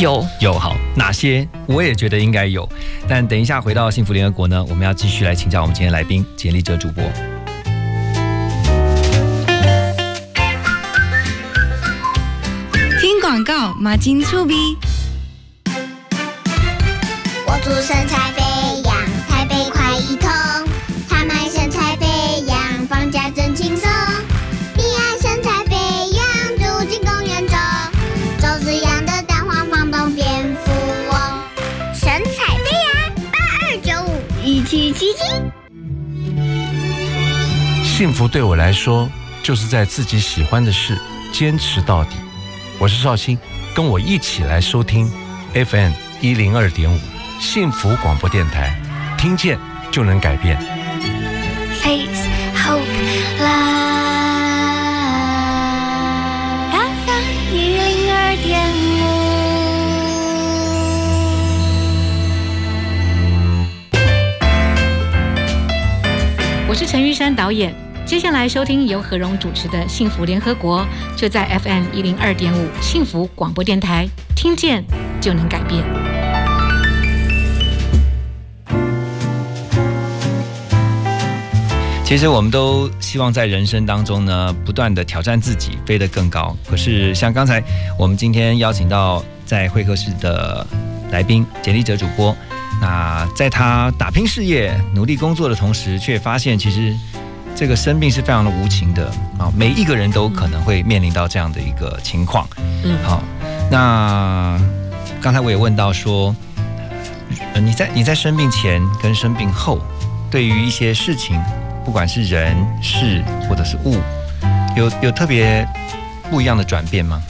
[0.00, 2.66] 有有好，哪些我也觉得应该有。
[3.06, 7.04] 但等一下回到幸福联合国呢，我们要继续来请教我们今天来宾简历哲主播。
[12.98, 14.54] 听广告，马金粗逼。
[17.46, 18.42] 我祝身材飞
[22.88, 23.88] 放假真轻松。
[24.76, 25.76] 你爱身材飞
[26.12, 26.24] 扬，
[26.58, 27.58] 住进公园中，
[28.40, 30.70] 周子阳的蛋黄房东蝙蝠
[31.10, 31.18] 翁。
[31.92, 35.24] 神采飞扬，八二九五一七七七。
[37.84, 39.08] 幸福对我来说，
[39.42, 40.96] 就是在自己喜欢的事
[41.32, 42.10] 坚持到底。
[42.78, 43.38] 我是绍兴，
[43.74, 45.10] 跟我一起来收听
[45.54, 47.00] FM 一零二点五
[47.40, 48.78] 幸福广播电台，
[49.18, 49.58] 听见
[49.90, 50.85] 就能改变。
[66.96, 67.74] 陈玉山导演。
[68.06, 70.80] 接下来收听由何荣主持的《幸福联合国》，
[71.14, 74.82] 就在 FM 一零二点五幸福广播电台，听见
[75.20, 75.84] 就能改变。
[82.02, 86.56] 其实我们都希望在人生当中呢，不断的挑战自己，飞得更高。
[86.66, 87.62] 可是像刚才
[87.98, 90.66] 我们今天邀请到在会客室的
[91.10, 92.34] 来宾简历哲主播，
[92.80, 96.94] 那在他打拼事业、努力工作的同时，却发现其实
[97.54, 102.46] 这个生病是非常的无情的啊，每一个人都可能会面临到这样的一个情况。
[102.84, 103.22] 嗯，好，
[103.70, 104.60] 那
[105.22, 106.34] 刚才我也问到说，
[107.54, 109.80] 呃，你在你在生病前跟生病后，
[110.30, 111.42] 对于一些事情，
[111.84, 113.96] 不管是人事或者是物，
[114.76, 115.66] 有有特别
[116.30, 117.22] 不一样的转变吗？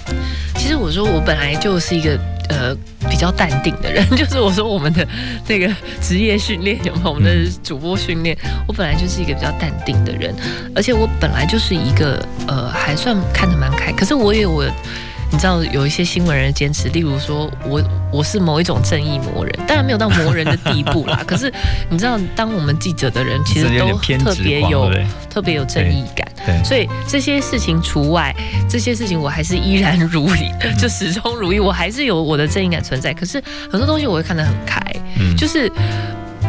[0.57, 2.19] 其实我说我本来就是一个
[2.49, 2.75] 呃
[3.09, 5.07] 比较淡定的人， 就是我说我们的
[5.49, 5.69] 那个
[6.01, 8.37] 职业训练有没有我们的主播训练，
[8.67, 10.35] 我本来就是一个比较淡定的人，
[10.75, 14.65] 而且我本来就是一个呃还算看得蛮开，可是我也有我。
[15.29, 17.83] 你知道有一些新闻人的坚持，例如说我
[18.13, 21.21] 我是某一种正义魔人，当然没有到魔人的地步啦。
[21.27, 21.53] 可是
[21.91, 24.89] 你知道，当我们记者的人其实都特别有
[25.29, 28.35] 特别有正义感，对，所以这些事情除外，
[28.69, 33.13] 这些事情我还是依然如一， 就始终如一，我还是有我的正义感存在。
[33.13, 34.81] 可是很多东西我会看得很开，
[35.19, 35.71] 嗯，就是。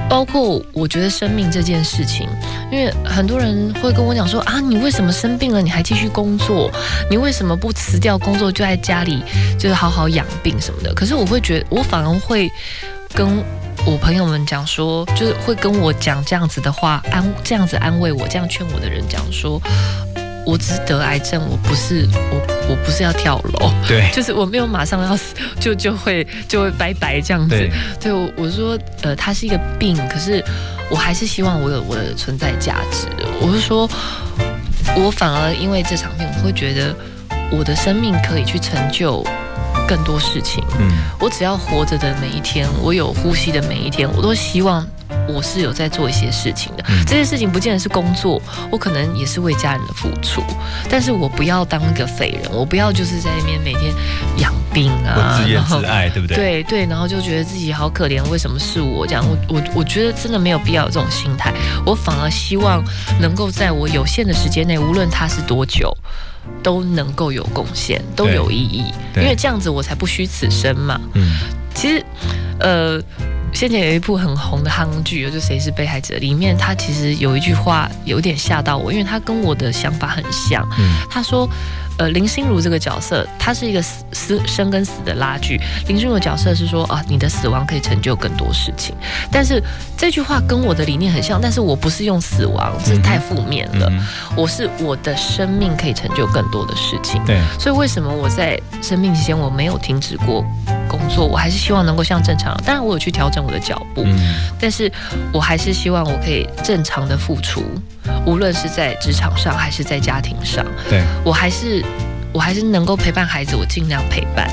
[0.09, 2.29] 包括我觉得生命这件事情，
[2.71, 6.71] 因为很多人会跟我讲说啊，你为什么生病了你还继续工作？
[7.11, 9.21] 你为什么不辞掉工作就在家里
[9.59, 10.93] 就是好好养病什么的？
[10.93, 12.49] 可是我会觉得，我反而会
[13.13, 13.43] 跟
[13.87, 19.61] 我朋友们讲说，就是会跟我讲这样子的话，安这样子安慰我，这样劝我的人讲说。
[20.45, 27.49] 我只是得癌症，我不是我我不是要跳楼， 对， 就是我没有马上要死，就就会就会拜拜这样子。
[27.49, 27.69] 对，
[27.99, 30.41] 对我我说呃，它是一个病，可是
[30.89, 33.07] 我还是希望我有我的存在价值。
[33.41, 33.89] 我是说，
[34.95, 36.95] 我反而因为这场病，我会觉得
[37.51, 39.21] 我的生命可以去成就
[39.87, 40.63] 更多事情。
[40.79, 44.85] 嗯，我只要活着的每一天，我有呼吸的每一天，我都希望。
[45.25, 50.41] 我是有在做一些事情的，这些事情不见得是工作，我可能也是为家人的付出，
[50.89, 53.93] 但是我不要当一个废人，我不要就是在那边每天
[54.37, 56.35] 养病啊，自怨自艾，对不对？
[56.37, 59.25] 对对，然后就觉得自己好可怜，为什么是我这样？
[59.27, 61.53] 我我我觉得真的没有必要有这种心态，
[61.85, 62.81] 我反而希望
[63.19, 65.95] 能够在我有限的时间内，无论它是多久，
[66.63, 68.83] 都能够有贡献，都有意义，
[69.15, 70.99] 因为这样子我才不虚此生嘛。
[71.13, 71.37] 嗯，
[71.73, 72.05] 其实，
[72.59, 73.01] 呃。
[73.53, 80.67] 先前有一部很红的韩剧，就《谁是被害者》里面，他其实有一句话有点吓到我，因为他跟我的想法很像。
[80.77, 81.49] 嗯他说
[81.97, 85.59] ：“呃，林心如这个角色，她是一个死死生跟死的拉锯。
[85.87, 88.95] 林心如的角色是说啊，你的死亡可以成就更多事情。
[89.31, 89.61] 但是
[89.97, 93.91] 这句话跟我的理念很像，但是我不是用死亡，这太负面了。
[94.35, 97.23] 我是我的生命可以成就更多的事情。
[97.25, 100.45] 对，所以为什么我在生命期间我没有停止过？”
[100.89, 102.55] 工作，我还是希望能够像正常。
[102.65, 104.05] 当然，我有去调整我的脚步，
[104.57, 104.89] 但是
[105.33, 107.61] 我还是希望我可以正常的付出，
[108.25, 110.65] 无论是在职场上还是在家庭上。
[110.89, 111.83] 对我还是
[112.37, 114.47] 我还是能够陪伴孩子，我尽量陪伴。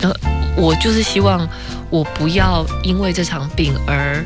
[0.00, 0.10] 呃，
[0.56, 1.46] 我就是希望
[1.90, 4.24] 我不要因为这场病而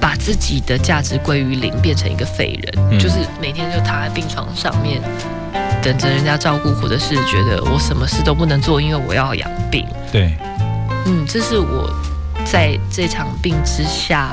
[0.00, 5.02] 把自己的价值归于零，变成一个废人，就是每天就躺在病床上面。
[5.82, 9.84] 等着人家照顾，或者是觉得我什么事都不能做，因为我要养病。
[10.12, 10.36] 对，
[11.06, 11.92] 嗯，这是我
[12.44, 14.30] 在这场病之下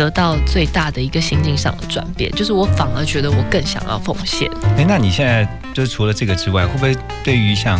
[0.00, 4.50] 得到最大的一个心境上的转变，就是我反而觉得我更想要奉献。
[4.78, 7.78] 哎，那你现在就是除了这个之外，会不会对于像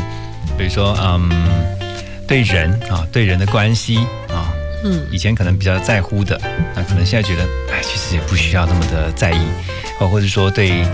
[0.58, 1.30] 比如说嗯，
[2.28, 3.96] 对人啊，对人的关系
[4.28, 4.52] 啊，
[4.84, 6.38] 嗯，以前可能比较在乎的，
[6.76, 7.42] 那可能现在觉得
[7.72, 9.40] 哎，其实也不需要那么的在意，
[9.98, 10.84] 哦或者说对。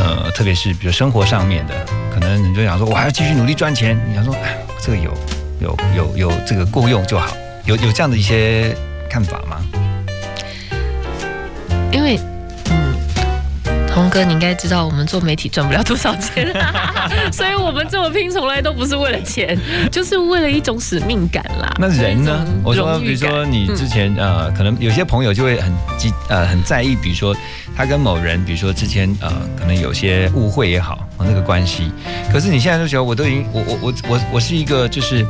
[0.00, 1.74] 呃，特别是比如生活上面的，
[2.14, 4.00] 可能你就想说，我还要继续努力赚钱。
[4.08, 5.12] 你想说，哎，这个有
[5.60, 8.72] 有有有这个够用就好，有有这样的一些
[9.10, 9.56] 看法吗？
[13.96, 16.54] 龙哥，你应该知道，我们做媒体赚不了多少钱，
[17.32, 19.58] 所以我们这么拼，从来都不是为了钱，
[19.90, 21.74] 就是为了一种使命感啦。
[21.78, 22.46] 那人呢？
[22.62, 27.34] 我说，比如说你之前呃，可能有些朋友就会很积呃很在意，比如说
[27.76, 31.90] 他跟某人，比如说之前呃，可能有些误会也好，那个关系。
[32.32, 35.26] 可是你现在就觉得，我都已经，我我我我我是一个，就是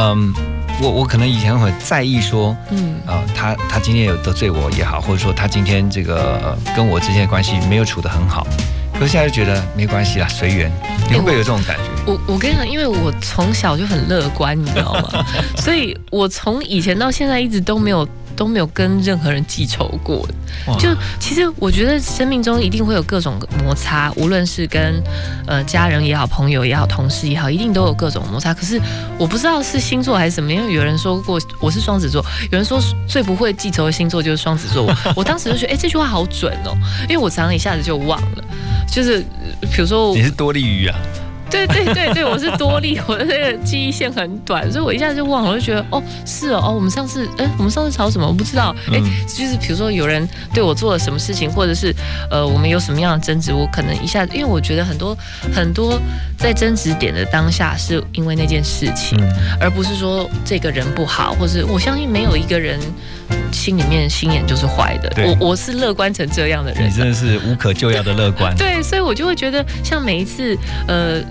[0.00, 0.34] 嗯。
[0.80, 8.46] 我我可能以前很在意说，嗯啊，他他今天有得罪我也好，或者说他今天这个跟我之间的关系没有处得很好，
[8.94, 10.70] 可是现在就觉得没关系啦，随缘。
[11.08, 11.82] 你会不会有这种感觉？
[12.06, 15.24] 我我跟你讲，因为我从小就很乐观，你知道吗？
[15.58, 18.06] 所以我从以前到现在一直都没有。
[18.38, 20.24] 都没有跟任何人记仇过，
[20.78, 25.02] 就其实我觉得生命中一定会有各种摩擦，无论是跟
[25.44, 28.54] 呃家人也好、朋友也好、同事也好，一定都有各种摩擦。
[28.54, 28.80] 可是
[29.18, 34.88] 我不知道是星座还是什么，因为有人说过我是双子座，有人说最不会记仇的星座就是双子座。
[35.16, 36.70] 我当时就觉得，哎，这句话好准哦，
[37.08, 38.44] 因为我常常一下子就忘了，
[38.88, 39.18] 就是
[39.62, 40.96] 比如说你是多利鱼啊。
[41.50, 48.26] 对对对对，我是多利，我的那个记忆线很短，所以我一下子就忘了，我就觉得哦，是哦，哦，我们上次，哎，我们上次吵什么？
[48.26, 51.94] 我不知道，哎，就是比如说有人对我做了什么事情，或者是
[52.30, 55.16] 呃，我们有什么样的争执，我可能一下子，因为我觉得很多
[55.54, 56.00] 很多
[56.36, 59.18] 在争执点的当下，是因为那件事情，
[59.60, 62.78] 而不是说这个人不好，或是我相信没有一个人
[63.50, 71.22] 心里面心眼就是坏的，我我是乐观成这样的人，你真的是无可救药的乐观，对，所以我就会觉得像每一次，呃。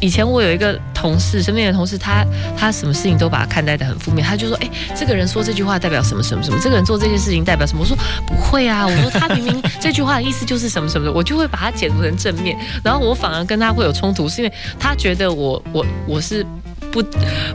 [0.00, 2.24] 以前我有一个同事，身边的同事，他
[2.56, 7.80] 他什么事情都把它看待的很负面，他就说，哎、这个人说这句话代表什么什么什么，这个人做这件事情代表什么？
[7.80, 7.96] 我说
[8.26, 16.46] 不会啊，我说他明明这句话的意思就是什么什么的，我就会把它解读成正面，然后我反而跟他会有冲突，是因为他觉得我我我是。
[16.90, 17.02] 不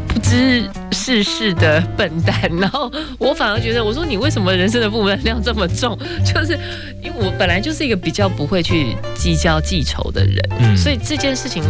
[0.08, 5.98] 不知世事的笨蛋，然后我反而觉得，我说你为什么人生的负能量这么重？
[6.24, 6.58] 就是
[7.02, 11.64] 因为我本来就是一个比较不会去计较记仇的人，嗯所以这件事情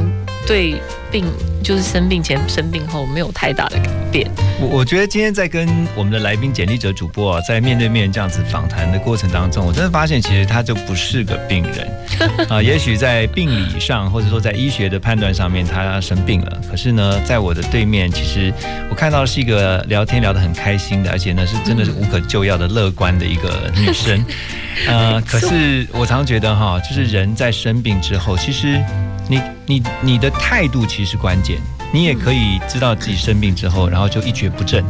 [0.45, 0.75] 对
[1.11, 1.25] 病
[1.63, 4.29] 就是生病前、生病后没有太大的改变。
[4.59, 12.61] 我我觉得今天在跟我们的来宾简历者主播啊，在面对面这样子访谈的过程当中，我真的发现其实他就不是个病人 啊。
[12.61, 16.61] 也许在病理上，或者说在医学的判断上面，他生病了。
[16.69, 18.53] 可是呢，在我的对面，其实
[18.89, 24.25] 我看到是一个聊天聊得很开心的，而且呢是真的是无可救药的乐观的一个女生。
[24.87, 28.83] 呃，可是我常觉得哈，就是人在生病之后，其实
[29.27, 31.57] 你你你的态度其实是关键。
[31.93, 34.83] 你也可以知道自己生病之后，然后就一蹶不振，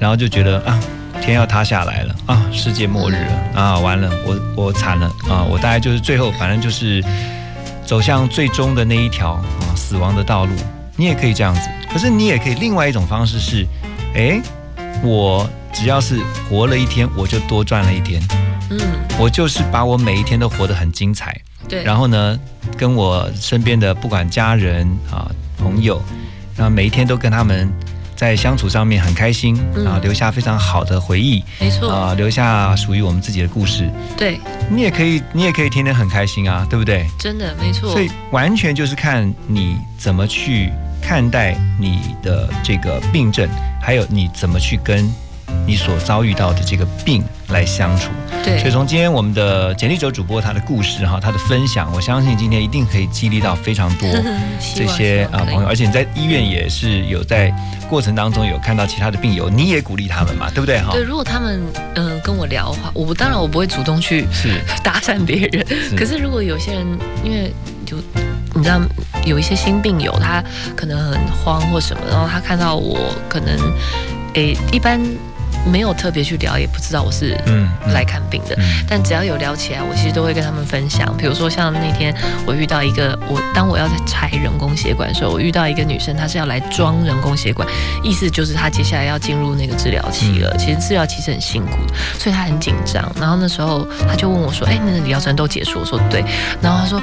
[0.00, 0.80] 然后就觉得啊，
[1.20, 7.04] 天要塌下来了啊，世界末日了啊，完了，我我惨了啊，我大概就是最后反正就是
[7.84, 9.44] 走向最终的那一条啊
[9.76, 10.54] 死亡的道路。
[10.96, 13.66] 你也可以这样子，可是你也可以另外一种方式是，
[14.14, 14.40] 诶，
[15.02, 18.22] 我只要是活了一天，我就多赚了一天。
[18.70, 18.80] 嗯，
[19.18, 21.38] 我就是把我每一天都活得很精彩，
[21.68, 22.38] 对，然后呢，
[22.76, 26.02] 跟我身边的不管家人啊、朋友，
[26.56, 27.72] 然后每一天都跟他们
[28.16, 33.88] 在相处上面很开心，嗯啊，留下非常好的回忆，没错，啊，留下属于我们自己的故事。
[34.16, 37.06] 对，你也可以，你也可以天天很开心啊，对不对？
[37.20, 38.02] 真的没错所。
[38.02, 40.72] 以完全就是看你怎么去
[41.06, 43.48] 看待你的这个病症，
[43.80, 45.08] 还有你怎么去跟
[45.64, 48.10] 你所遭遇到的这个病来相处。
[48.44, 54.08] 对所以从今天我们的简历者主播他的故事哈，他的分享，我相信今天一定可以激励到非常多
[54.74, 57.54] 这些啊朋友，而且你在医院也是有在
[57.88, 60.90] 过程当中有看到其他的病友，你也鼓励他们嘛，对不对哈？
[60.90, 61.62] 对，如果他们
[61.94, 65.64] 嗯、呃跟我聊的话，我当然我不会主动去是 搭讪别人。
[65.96, 67.54] 可是如果有些人，因为
[67.84, 67.96] 就
[68.56, 68.80] 你知道
[69.24, 70.42] 有一些新病友，他
[70.74, 72.98] 可能很慌或什么，然后他看到我
[73.28, 73.56] 可能
[74.34, 74.98] 诶一般
[75.70, 78.54] 没有特别去聊，也不知道我是嗯嗯来看病的。
[78.56, 81.14] 嗯但只要有聊起来，我其实都会跟他们分享。
[81.16, 82.14] 比如说像那天
[82.46, 87.66] 我遇到一个，我当我要在拆人工血管的时候，我遇到一个女生，她是要来装人工血管，
[88.02, 90.56] 意思就是她接下来要进入那个治疗期了。
[90.56, 93.04] 其实治疗期是很辛苦的，所以她很紧张。
[93.20, 96.24] 然后那时候她就问我说：“哎，那个疗程都结束？”我说：“对。”
[96.62, 97.02] 然后她说。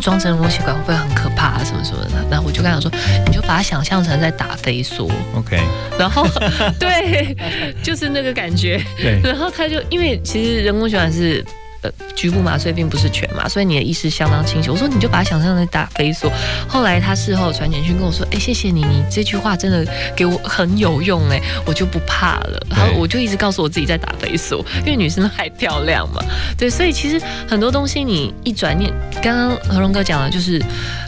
[0.00, 1.62] 装成人工血管会不会很可怕啊？
[1.64, 2.10] 什么什么的？
[2.30, 2.90] 然后我就跟他说，
[3.26, 5.60] 你就把它想象成在打飞梭，，OK，
[5.98, 6.26] 然后
[6.78, 7.36] 对，
[7.82, 8.80] 就是那个感觉。
[8.96, 11.44] 对然后他就因为其实人工血管是。
[11.84, 14.72] 呃，局部麻醉并不是全麻，所以你的意识相当清醒。
[14.72, 16.30] 我说你就把它想象成打飞梭。
[16.66, 26.22] 后来他事后传简讯跟我说：“哎、谢谢你，你这句话真的给我很有用哎，我就不怕了。”然后我就一直告诉我自己在打飞梭，因为女生都还漂亮嘛。
[26.56, 28.90] 对，所以其实很多东西你一转念，
[29.22, 30.58] 刚刚何荣哥讲的就是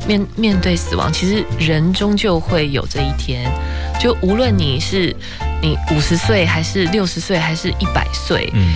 [0.07, 3.51] 面面对死亡，其实人终究会有这一天。
[3.99, 5.16] 就无论你是
[5.62, 8.74] 你五十岁，还是六十岁，还是一百岁，嗯，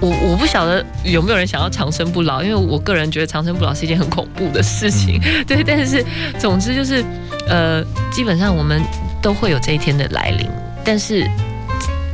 [0.00, 5.20] 我我不晓得有没有人想要长生不老，因为我个人觉得长生不老是一件很恐怖的事情。
[5.46, 6.04] 对，但是
[6.38, 7.04] 总之就是，
[7.48, 8.82] 呃，基本上我们
[9.20, 10.48] 都会有这一天的来临，
[10.84, 11.28] 但是。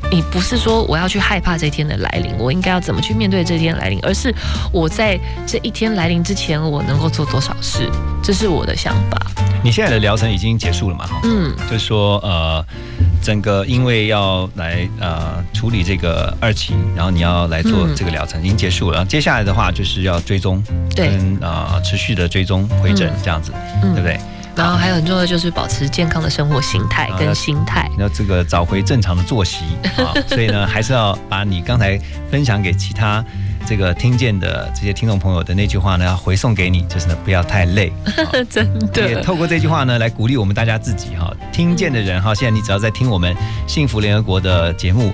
[0.09, 4.33] 你不是说我要去害怕这一天的来临，我应该要怎么去面对这一天来临，而是
[4.71, 7.91] 我在这一天来临之前，我能够做多少事，
[8.23, 9.21] 这是我的想法。
[9.65, 11.09] 你现在的疗程已经结束了嘛？
[11.25, 12.65] 嗯，就是说呃，
[13.27, 20.63] 整个因为要来呃处理这个二期，然后你要来做嗯这个疗程、已经结束了，接下来的话就是要追踪，
[20.95, 23.51] 对跟呃持续的追踪回诊嗯这样子，
[23.83, 24.17] 嗯对不对？
[24.55, 27.91] 然后还有很重要的就是保持健康的生活形态跟心态。
[27.99, 29.65] 那这个找回正常的作息
[29.99, 32.01] 啊， 所以呢，还是要把你刚才
[32.31, 33.25] 分享给其他
[33.67, 37.93] 这个听见的这些听众朋友的那句话呢，要回送给你，就是呢不要太累。
[38.49, 43.37] 真的，也透过这句话呢，来鼓励我们大家自己哈，听见的人哈，现在你只要在听我们
[43.67, 45.13] 幸福联合国的节目，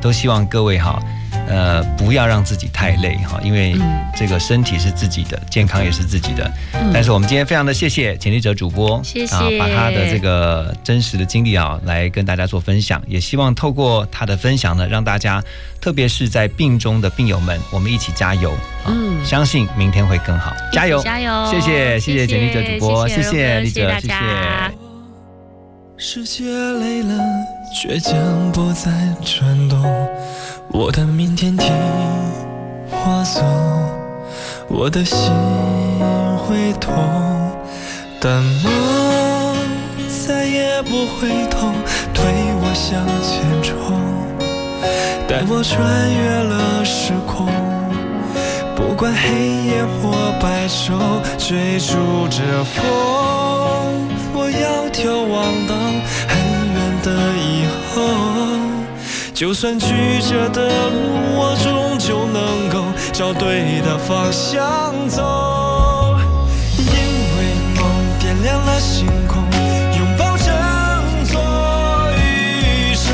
[0.00, 1.02] 都希望各位哈。
[1.48, 3.74] 呃，不要让自己太累哈，因为
[4.16, 6.50] 这个身体是自己的，健康也是自己的。
[6.72, 13.02] 嗯但是我们今天非常的谢谢简历者主播，谢谢啊，把他的这个真实的经历啊，来跟大家做分享。
[13.06, 15.42] 也希望透过他的分享呢，让大家，
[15.80, 18.50] 特别是在病中的病友们，我们一起加油，
[18.84, 21.50] 啊嗯相信明天会更好，加油，加油！
[21.50, 24.14] 谢谢，谢谢简历者主播，谢谢丽者，谢谢。
[25.96, 27.24] 世界累了，
[27.72, 28.90] 倔强不再
[29.24, 29.80] 转动，
[30.68, 31.72] 我的明天听
[32.90, 33.42] 我走，
[34.68, 35.30] 我的心
[36.38, 36.92] 会痛，
[38.20, 38.72] 但梦
[40.26, 41.68] 再也不回头，
[42.12, 42.24] 推
[42.60, 44.00] 我向前冲，
[45.28, 47.46] 带我穿越了时空。
[48.74, 49.28] 不管黑
[49.66, 50.98] 夜或白昼，
[51.38, 52.84] 追逐着风，
[54.34, 55.74] 我要眺望到
[59.34, 59.88] 就算曲
[60.30, 60.96] 折的路，
[61.34, 66.16] 我终究能够找对的方向走。
[66.78, 67.84] 因为梦
[68.20, 69.42] 点亮了星空，
[69.98, 70.46] 拥抱整
[71.24, 71.42] 座
[72.14, 73.10] 宇宙，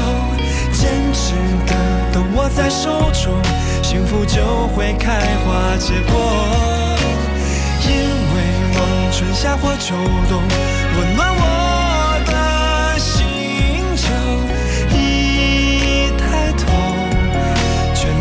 [0.71, 1.33] 坚持
[1.67, 1.75] 的
[2.13, 3.33] 都握在手中，
[3.83, 6.21] 幸福就会开花结果。
[7.89, 8.37] 因为
[8.77, 9.95] 梦春夏或秋
[10.29, 10.43] 冬，
[10.99, 11.70] 温暖我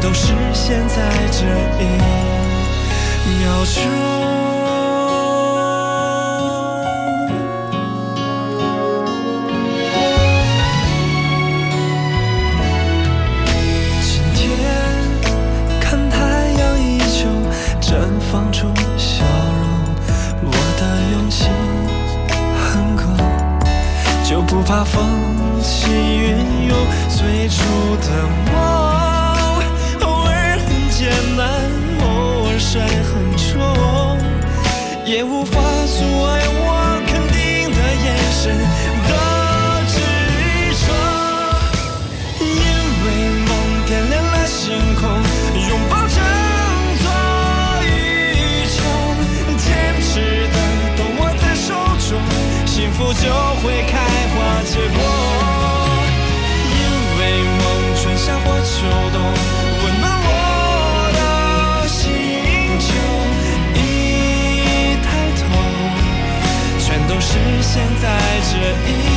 [0.10, 0.96] 都实现在
[1.30, 1.46] 这
[1.78, 1.86] 一
[3.38, 3.78] 秒钟。
[14.02, 14.42] 今天
[15.80, 16.18] 看太
[16.58, 17.30] 阳依旧
[17.80, 18.02] 绽
[18.32, 18.66] 放出
[18.98, 19.24] 笑
[20.42, 20.82] 容，我的
[21.12, 21.46] 勇气
[22.66, 23.04] 很够。
[24.24, 26.76] 就不怕风起云涌，
[27.08, 27.62] 最初
[28.02, 28.08] 的
[28.52, 28.89] 梦，
[67.72, 68.10] 现在
[68.52, 68.58] 这
[68.90, 69.09] 一